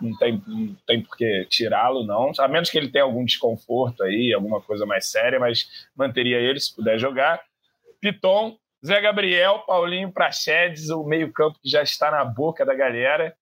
[0.00, 2.32] não tem, não tem por que tirá-lo, não.
[2.38, 6.58] A menos que ele tenha algum desconforto aí, alguma coisa mais séria, mas manteria ele
[6.58, 7.42] se puder jogar.
[8.00, 13.34] Piton, Zé Gabriel, Paulinho Prachedes, o meio-campo que já está na boca da galera.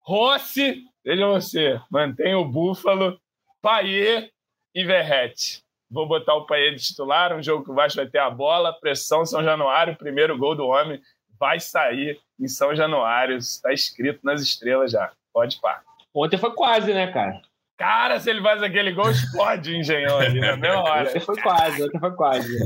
[0.00, 3.20] Rossi, veja você, mantém o Búfalo,
[3.60, 4.30] Paier
[4.74, 5.62] e Verrete.
[5.90, 8.72] Vou botar o Paier de titular, um jogo que o Vasco vai ter a bola,
[8.72, 11.00] pressão São Januário, primeiro gol do homem
[11.38, 15.12] vai sair em São Januário, está escrito nas estrelas já.
[15.32, 15.85] Pode pá.
[16.16, 17.42] Ontem foi quase, né, cara?
[17.76, 21.10] Cara, se ele faz aquele gol, explode o engenhão ali na mesma hora.
[21.10, 22.58] Ontem foi quase, ontem foi quase.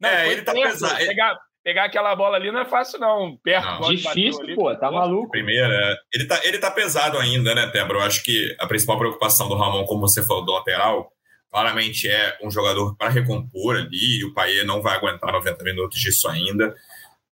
[0.00, 0.96] Não, é, ele tá pesado.
[0.96, 3.36] Pegar, pegar aquela bola ali não é fácil, não.
[3.42, 3.90] Perto, não.
[3.90, 5.30] Difícil, ali, pô, tá maluco.
[5.30, 5.96] Primeira, é.
[6.14, 7.98] ele tá, ele tá pesado ainda, né, Tebra?
[7.98, 11.12] Eu acho que a principal preocupação do Ramon, como você falou, do lateral,
[11.50, 14.24] claramente é um jogador para recompor ali.
[14.24, 16.74] O Paê não vai aguentar 90 minutos disso ainda.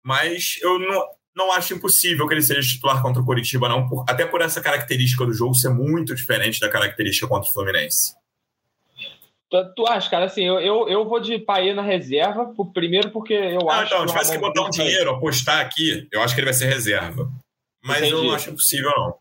[0.04, 1.06] Mas eu não,
[1.38, 3.88] não acho impossível que ele seja titular contra o Coritiba, não.
[3.88, 8.16] Por, até por essa característica do jogo ser muito diferente da característica contra o Fluminense.
[9.50, 13.34] Tu, tu acha, cara, assim, eu, eu, eu vou de Paê na reserva, primeiro porque
[13.34, 13.94] eu ah, acho.
[13.94, 17.30] Não, tivesse que botar um dinheiro, apostar aqui, eu acho que ele vai ser reserva.
[17.84, 18.14] Mas Entendi.
[18.14, 19.16] eu não acho impossível, não.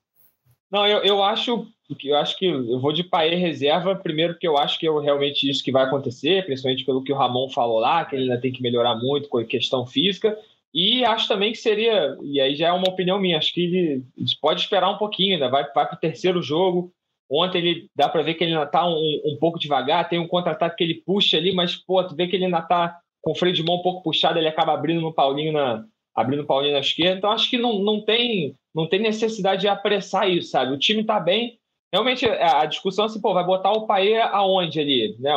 [0.68, 1.68] Não, eu, eu acho
[2.02, 5.48] eu acho que eu vou de Paê reserva, primeiro porque eu acho que é realmente
[5.48, 8.50] isso que vai acontecer, principalmente pelo que o Ramon falou lá, que ele ainda tem
[8.50, 10.36] que melhorar muito com a questão física.
[10.74, 14.02] E acho também que seria, e aí já é uma opinião minha, acho que ele
[14.40, 16.92] pode esperar um pouquinho, ainda vai, vai para o terceiro jogo,
[17.30, 20.28] Ontem ele dá para ver que ele ainda está um, um pouco devagar, tem um
[20.28, 23.34] contra-ataque que ele puxa ali, mas pô, tu vê que ele ainda está com o
[23.34, 26.74] freio de mão um pouco puxado, ele acaba abrindo no Paulinho na abrindo o Paulinho
[26.74, 27.18] na esquerda.
[27.18, 30.72] Então acho que não, não tem não tem necessidade de apressar isso, sabe?
[30.72, 31.58] O time está bem.
[31.92, 35.32] Realmente a discussão é assim, pô, vai botar o Paê aonde ali, né?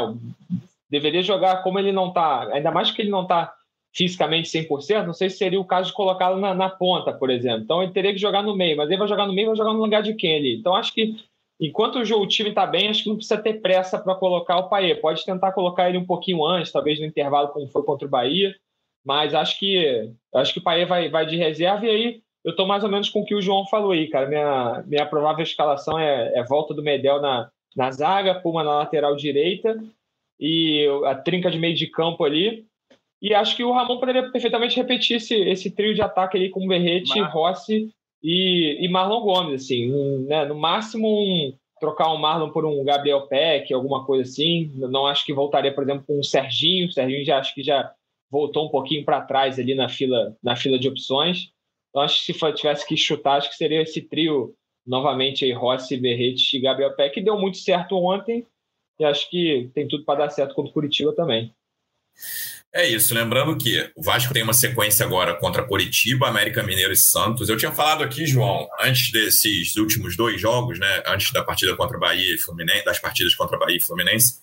[0.89, 3.53] Deveria jogar como ele não está, ainda mais que ele não está
[3.93, 7.63] fisicamente 100%, não sei se seria o caso de colocá-lo na, na, ponta, por exemplo.
[7.63, 9.73] Então ele teria que jogar no meio, mas ele vai jogar no meio, vai jogar
[9.73, 10.55] no lugar de quem ali?
[10.57, 11.15] Então acho que
[11.59, 14.57] enquanto o, jogo, o time está bem, acho que não precisa ter pressa para colocar
[14.57, 14.95] o Paê.
[14.95, 18.55] Pode tentar colocar ele um pouquinho antes, talvez no intervalo, como foi contra o Bahia.
[19.03, 21.85] Mas acho que acho que o Paê vai, vai de reserva.
[21.85, 24.27] E aí eu estou mais ou menos com o que o João falou aí, cara.
[24.27, 29.15] Minha, minha provável escalação é, é volta do Medel na, na zaga, Puma na lateral
[29.15, 29.77] direita
[30.39, 32.65] e a trinca de meio de campo ali.
[33.22, 36.67] E acho que o Ramon poderia perfeitamente repetir esse, esse trio de ataque ali com
[36.67, 37.32] Berrete, Mar...
[37.32, 37.89] Rossi
[38.24, 42.84] e, e Marlon Gomes, assim, um, né, no máximo um, trocar um Marlon por um
[42.84, 44.72] Gabriel Peck, alguma coisa assim.
[44.76, 46.88] Não acho que voltaria, por exemplo, com um Serginho.
[46.88, 47.91] O Serginho já acho que já
[48.30, 51.51] voltou um pouquinho para trás ali na fila, na fila de opções.
[51.89, 54.53] Então acho que se tivesse que chutar, acho que seria esse trio
[54.86, 58.45] novamente aí, Rossi, Berrete e Gabriel Peck, que deu muito certo ontem
[58.99, 61.53] e acho que tem tudo para dar certo contra o Curitiba também.
[62.72, 66.97] É isso, lembrando que o Vasco tem uma sequência agora contra Coritiba, América Mineiro e
[66.97, 67.49] Santos.
[67.49, 71.97] Eu tinha falado aqui, João, antes desses últimos dois jogos, né, antes da partida contra
[71.97, 74.39] Bahia e Fluminense, das partidas contra Bahia e Fluminense,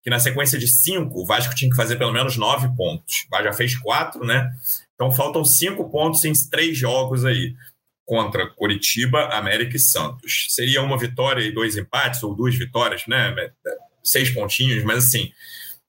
[0.00, 3.26] que na sequência de cinco, o Vasco tinha que fazer pelo menos nove pontos.
[3.42, 4.48] Já fez quatro, né?
[4.94, 7.52] Então faltam cinco pontos em três jogos aí,
[8.04, 10.46] contra Coritiba, América e Santos.
[10.50, 13.34] Seria uma vitória e dois empates, ou duas vitórias, né?
[14.04, 15.32] Seis pontinhos, mas assim,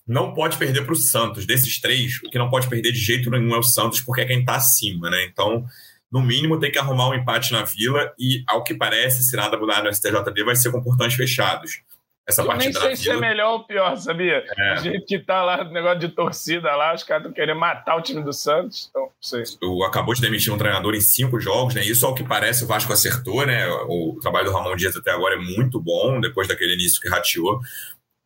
[0.07, 1.45] não pode perder para o Santos.
[1.45, 4.25] Desses três, o que não pode perder de jeito nenhum é o Santos, porque é
[4.25, 5.25] quem está acima, né?
[5.25, 5.65] Então,
[6.11, 9.57] no mínimo, tem que arrumar um empate na vila e, ao que parece, se nada
[9.57, 11.81] mudar no STJD, vai ser com portões fechados
[12.27, 14.43] essa eu nem sei se é melhor ou pior, sabia?
[14.57, 14.73] É.
[14.73, 17.95] O jeito que tá lá, o negócio de torcida lá, os caras estão querendo matar
[17.95, 18.89] o time do Santos.
[18.89, 19.43] Então, sei.
[19.63, 21.85] O, acabou de demitir um treinador em cinco jogos, né?
[21.85, 23.65] Isso, ao que parece, o Vasco acertou, né?
[23.87, 27.07] O, o trabalho do Ramon Dias até agora é muito bom, depois daquele início que
[27.07, 27.61] rateou.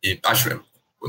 [0.02, 0.60] E acho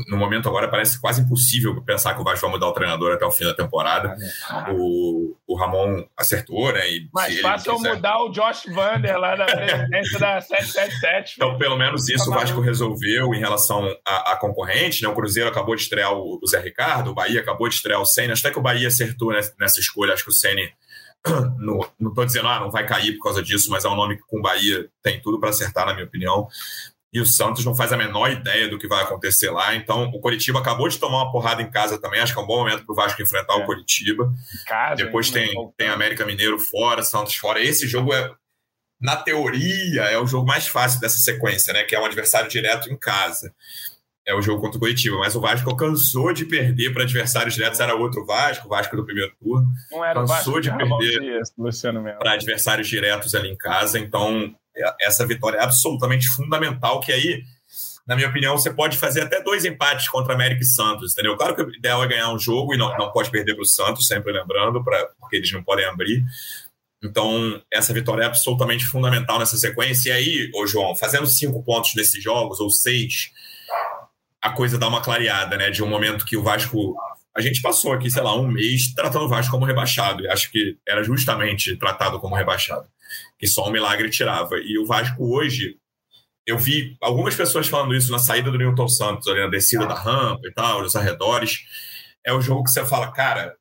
[0.08, 3.24] no momento agora parece quase impossível pensar que o Vasco vai mudar o treinador até
[3.24, 4.16] o fim da temporada.
[4.48, 6.90] Ah, o, o Ramon acertou, né?
[6.90, 7.94] E Mas fácil quiser...
[7.94, 11.34] mudar o Josh Vander lá na presidência da 777.
[11.36, 15.08] Então, pelo menos isso o Vasco resolveu em relação à, concorrente, né?
[15.08, 18.06] O Cruzeiro acabou de estrear o, o Zé Ricardo, o Bahia acabou de estrear o
[18.06, 18.34] Senna.
[18.34, 20.12] Até que o Bahia acertou nessa, nessa escolha.
[20.12, 20.62] Acho que o Senna
[21.58, 24.22] não estou dizendo, ah, não vai cair por causa disso, mas é um nome que
[24.26, 26.48] com o Bahia tem tudo para acertar, na minha opinião
[27.14, 29.72] e o Santos não faz a menor ideia do que vai acontecer lá.
[29.76, 32.20] Então, o Coritiba acabou de tomar uma porrada em casa também.
[32.20, 33.56] Acho que é um bom momento para o Vasco enfrentar é.
[33.56, 34.34] o Coritiba.
[34.66, 37.62] Casa, Depois tem, tem América Mineiro fora, Santos fora.
[37.62, 38.34] Esse jogo é,
[39.00, 41.84] na teoria, é o jogo mais fácil dessa sequência, né?
[41.84, 43.54] Que é um adversário direto em casa.
[44.26, 45.16] É o jogo contra o Coritiba.
[45.16, 47.78] Mas o Vasco cansou de perder para adversários diretos.
[47.78, 49.68] Era outro Vasco, o Vasco do primeiro turno.
[49.88, 51.42] Não era cansou o Vasco de perder
[52.18, 54.00] para adversários diretos ali em casa.
[54.00, 54.52] Então,
[55.00, 57.42] essa vitória é absolutamente fundamental, que aí,
[58.06, 61.36] na minha opinião, você pode fazer até dois empates contra América e Santos, entendeu?
[61.36, 63.66] Claro que o ideal é ganhar um jogo e não, não pode perder para o
[63.66, 66.24] Santos, sempre lembrando, pra, porque eles não podem abrir.
[67.02, 70.10] Então, essa vitória é absolutamente fundamental nessa sequência.
[70.10, 73.30] E aí, ô João, fazendo cinco pontos nesses jogos, ou seis,
[74.40, 75.70] a coisa dá uma clareada, né?
[75.70, 76.96] De um momento que o Vasco.
[77.36, 80.22] A gente passou aqui, sei lá, um mês tratando o Vasco como rebaixado.
[80.22, 82.86] E acho que era justamente tratado como rebaixado
[83.38, 84.56] que só um milagre tirava.
[84.58, 85.76] E o Vasco hoje,
[86.46, 89.94] eu vi algumas pessoas falando isso na saída do Newton Santos, ali na descida da
[89.94, 91.60] rampa e tal, nos arredores.
[92.24, 93.54] É o jogo que você fala, cara,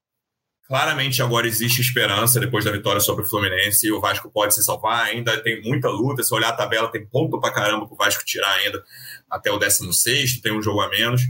[0.68, 4.64] claramente agora existe esperança depois da vitória sobre o Fluminense e o Vasco pode se
[4.64, 5.06] salvar.
[5.06, 6.24] Ainda tem muita luta.
[6.24, 8.84] Se olhar a tabela, tem ponto pra caramba pro Vasco tirar ainda
[9.30, 11.22] até o 16, tem um jogo a menos.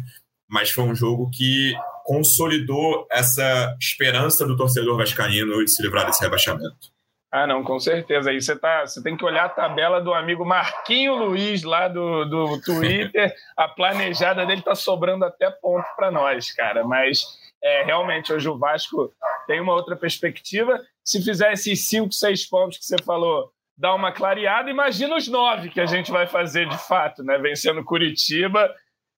[0.50, 6.22] Mas foi um jogo que consolidou essa esperança do torcedor vascaíno de se livrar desse
[6.22, 6.93] rebaixamento.
[7.36, 8.30] Ah, não, com certeza.
[8.30, 12.26] Aí você, tá, você tem que olhar a tabela do amigo Marquinho Luiz lá do,
[12.26, 13.34] do Twitter.
[13.58, 16.84] A planejada dele tá sobrando até ponto para nós, cara.
[16.84, 17.24] Mas
[17.64, 19.12] é, realmente hoje o Vasco
[19.48, 20.80] tem uma outra perspectiva.
[21.04, 24.70] Se fizer esses cinco, seis pontos que você falou, dá uma clareada.
[24.70, 27.40] Imagina os nove que a gente vai fazer de fato, né?
[27.40, 28.72] Vencendo Curitiba,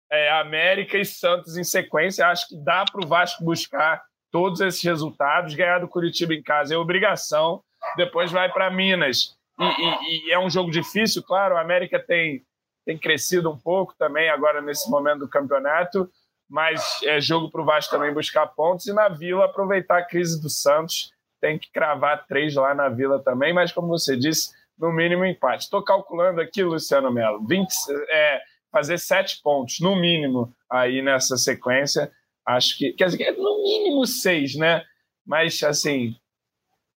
[0.09, 2.27] é, América e Santos em sequência.
[2.27, 4.01] Acho que dá para o Vasco buscar
[4.31, 5.53] todos esses resultados.
[5.53, 7.61] Ganhar do Curitiba em casa é obrigação
[7.95, 9.35] depois vai para Minas.
[9.59, 11.57] E, e, e, é um jogo difícil, claro.
[11.57, 12.45] A América tem,
[12.85, 16.09] tem crescido um pouco também agora nesse momento do campeonato,
[16.49, 20.41] mas é jogo para o Vasco também buscar pontos e na Vila aproveitar a crise
[20.41, 21.11] do Santos.
[21.41, 25.63] Tem que cravar três lá na Vila também, mas como você disse, no mínimo empate.
[25.63, 27.67] Estou calculando aqui, Luciano Melo, 20,
[28.09, 32.11] é, fazer sete pontos, no mínimo, aí nessa sequência.
[32.45, 34.83] Acho que, quer dizer, no mínimo seis, né?
[35.25, 36.15] Mas, assim,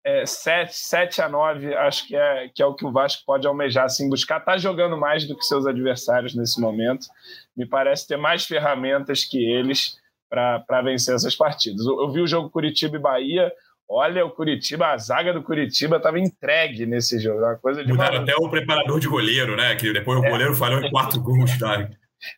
[0.05, 3.47] é, 7, 7 a 9, acho que é, que é o que o Vasco pode
[3.47, 4.39] almejar, assim, buscar.
[4.39, 7.07] Está jogando mais do que seus adversários nesse momento.
[7.57, 9.97] Me parece ter mais ferramentas que eles
[10.31, 11.85] para vencer essas partidas.
[11.87, 13.53] Eu, eu vi o jogo Curitiba e Bahia.
[13.91, 17.39] Olha, o Curitiba, a zaga do Curitiba estava entregue nesse jogo.
[17.39, 19.75] Uma coisa de Mudaram até o preparador de goleiro, né?
[19.77, 20.31] Que depois o é.
[20.31, 21.89] goleiro falhou em quatro gols, tá?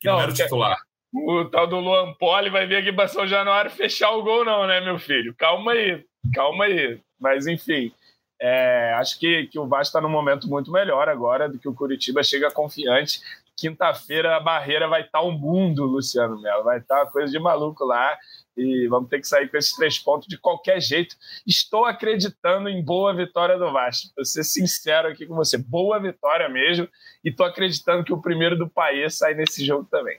[0.00, 0.78] que não, não era o titular.
[1.12, 4.66] O tal do Luan Poli vai vir aqui para São Januário fechar o gol, não,
[4.66, 5.34] né, meu filho?
[5.36, 6.04] Calma aí,
[6.34, 7.00] calma aí.
[7.18, 7.92] Mas, enfim,
[8.40, 11.74] é, acho que, que o Vasco está num momento muito melhor agora do que o
[11.74, 13.20] Curitiba chega confiante.
[13.56, 16.64] Quinta-feira a barreira vai estar tá um mundo, Luciano Melo.
[16.64, 18.16] Vai estar tá uma coisa de maluco lá.
[18.56, 21.14] E vamos ter que sair com esses três pontos de qualquer jeito.
[21.46, 24.08] Estou acreditando em boa vitória do Vasco.
[24.16, 25.58] Vou ser sincero aqui com você.
[25.58, 26.88] Boa vitória mesmo.
[27.22, 30.18] E estou acreditando que o primeiro do país sai nesse jogo também.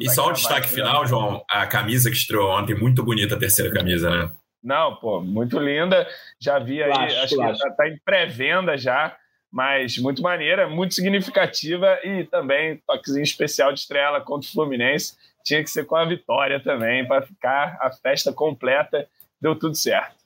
[0.00, 1.44] E só um destaque final, João.
[1.48, 4.30] A camisa que estreou ontem, muito bonita a terceira camisa, né?
[4.62, 6.06] Não, pô, muito linda.
[6.38, 9.16] Já vi aí, acho que já está em pré-venda já,
[9.50, 15.16] mas muito maneira, muito significativa e também toquezinho especial de estrela contra o Fluminense.
[15.44, 19.08] tinha que ser com a vitória também, para ficar a festa completa.
[19.40, 20.22] Deu tudo certo.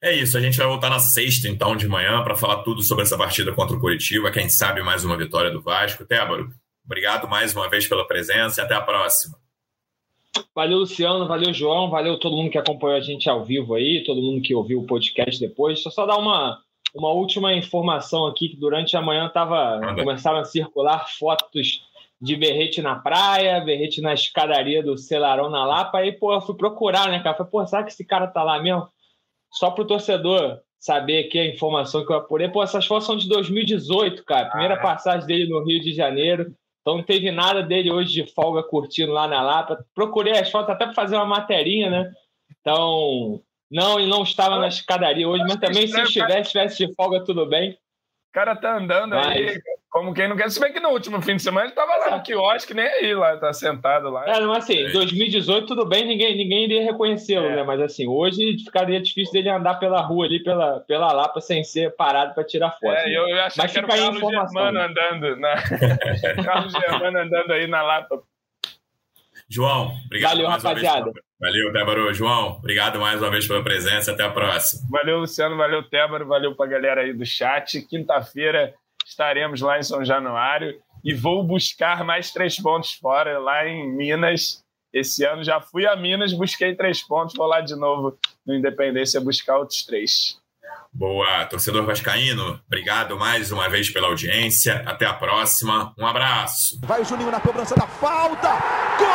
[0.00, 3.02] É isso, a gente vai voltar na sexta, então, de manhã, para falar tudo sobre
[3.02, 4.30] essa partida contra o Curitiba.
[4.30, 6.04] Quem sabe mais uma vitória do Vasco.
[6.04, 6.52] Tébaro,
[6.84, 9.36] obrigado mais uma vez pela presença e até a próxima.
[10.54, 14.22] Valeu, Luciano, valeu, João, valeu todo mundo que acompanhou a gente ao vivo aí, todo
[14.22, 15.82] mundo que ouviu o podcast depois.
[15.82, 16.60] Só só dar uma,
[16.94, 21.82] uma última informação aqui, que durante a manhã tava, começaram a circular fotos
[22.20, 26.54] de berrete na praia, berrete na escadaria do Celarão na Lapa, aí, pô, eu fui
[26.54, 27.36] procurar, né, cara?
[27.36, 28.86] Falei, pô, será que esse cara tá lá mesmo?
[29.50, 32.48] Só pro torcedor saber aqui a informação que eu apurei.
[32.48, 34.50] Pô, essas fotos são de 2018, cara.
[34.50, 34.82] Primeira ah, é.
[34.82, 36.54] passagem dele no Rio de Janeiro.
[36.90, 39.84] Então não teve nada dele hoje de folga curtindo lá na Lapa.
[39.94, 42.12] Procurei as fotos até para fazer uma materinha, né?
[42.50, 47.24] Então, não, ele não estava na escadaria hoje, mas também se estivesse, estivesse de folga,
[47.24, 47.72] tudo bem.
[47.72, 49.28] O cara tá andando mas...
[49.28, 50.48] aí, como quem não quer.
[50.48, 53.12] Se bem que no último fim de semana ele tava lá no quiosque, nem aí
[53.12, 54.24] lá, tá sentado lá.
[54.24, 54.92] É, mas assim, é.
[54.92, 57.56] 2018 tudo bem, ninguém, ninguém iria reconhecê-lo, é.
[57.56, 57.62] né?
[57.64, 61.94] Mas assim, hoje ficaria difícil dele andar pela rua ali, pela, pela Lapa, sem ser
[61.96, 62.94] parado para tirar foto.
[62.94, 63.16] É, né?
[63.16, 65.54] eu, eu achei mas que era o Carlos Germano andando, na...
[66.44, 68.22] Carlos Germano andando aí na Lapa.
[69.48, 70.30] João, obrigado.
[70.30, 71.12] Valeu, rapaziada.
[71.40, 72.14] Valeu, Tébaro.
[72.14, 74.12] João, obrigado mais uma vez pela presença.
[74.12, 74.82] Até a próxima.
[74.88, 75.56] Valeu, Luciano.
[75.56, 76.28] Valeu, Tébaro.
[76.28, 77.82] Valeu pra galera aí do chat.
[77.82, 78.72] Quinta-feira
[79.10, 84.64] estaremos lá em São Januário e vou buscar mais três pontos fora, lá em Minas.
[84.92, 89.20] Esse ano já fui a Minas, busquei três pontos, vou lá de novo no Independência
[89.20, 90.38] buscar outros três.
[90.92, 94.82] Boa, torcedor vascaíno, obrigado mais uma vez pela audiência.
[94.86, 95.94] Até a próxima.
[95.96, 96.80] Um abraço.
[96.82, 98.48] Vai o Juninho na cobrança da falta.
[98.98, 99.06] Gol!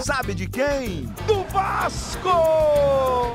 [0.00, 1.06] Sabe de quem?
[1.26, 3.34] Do Vasco!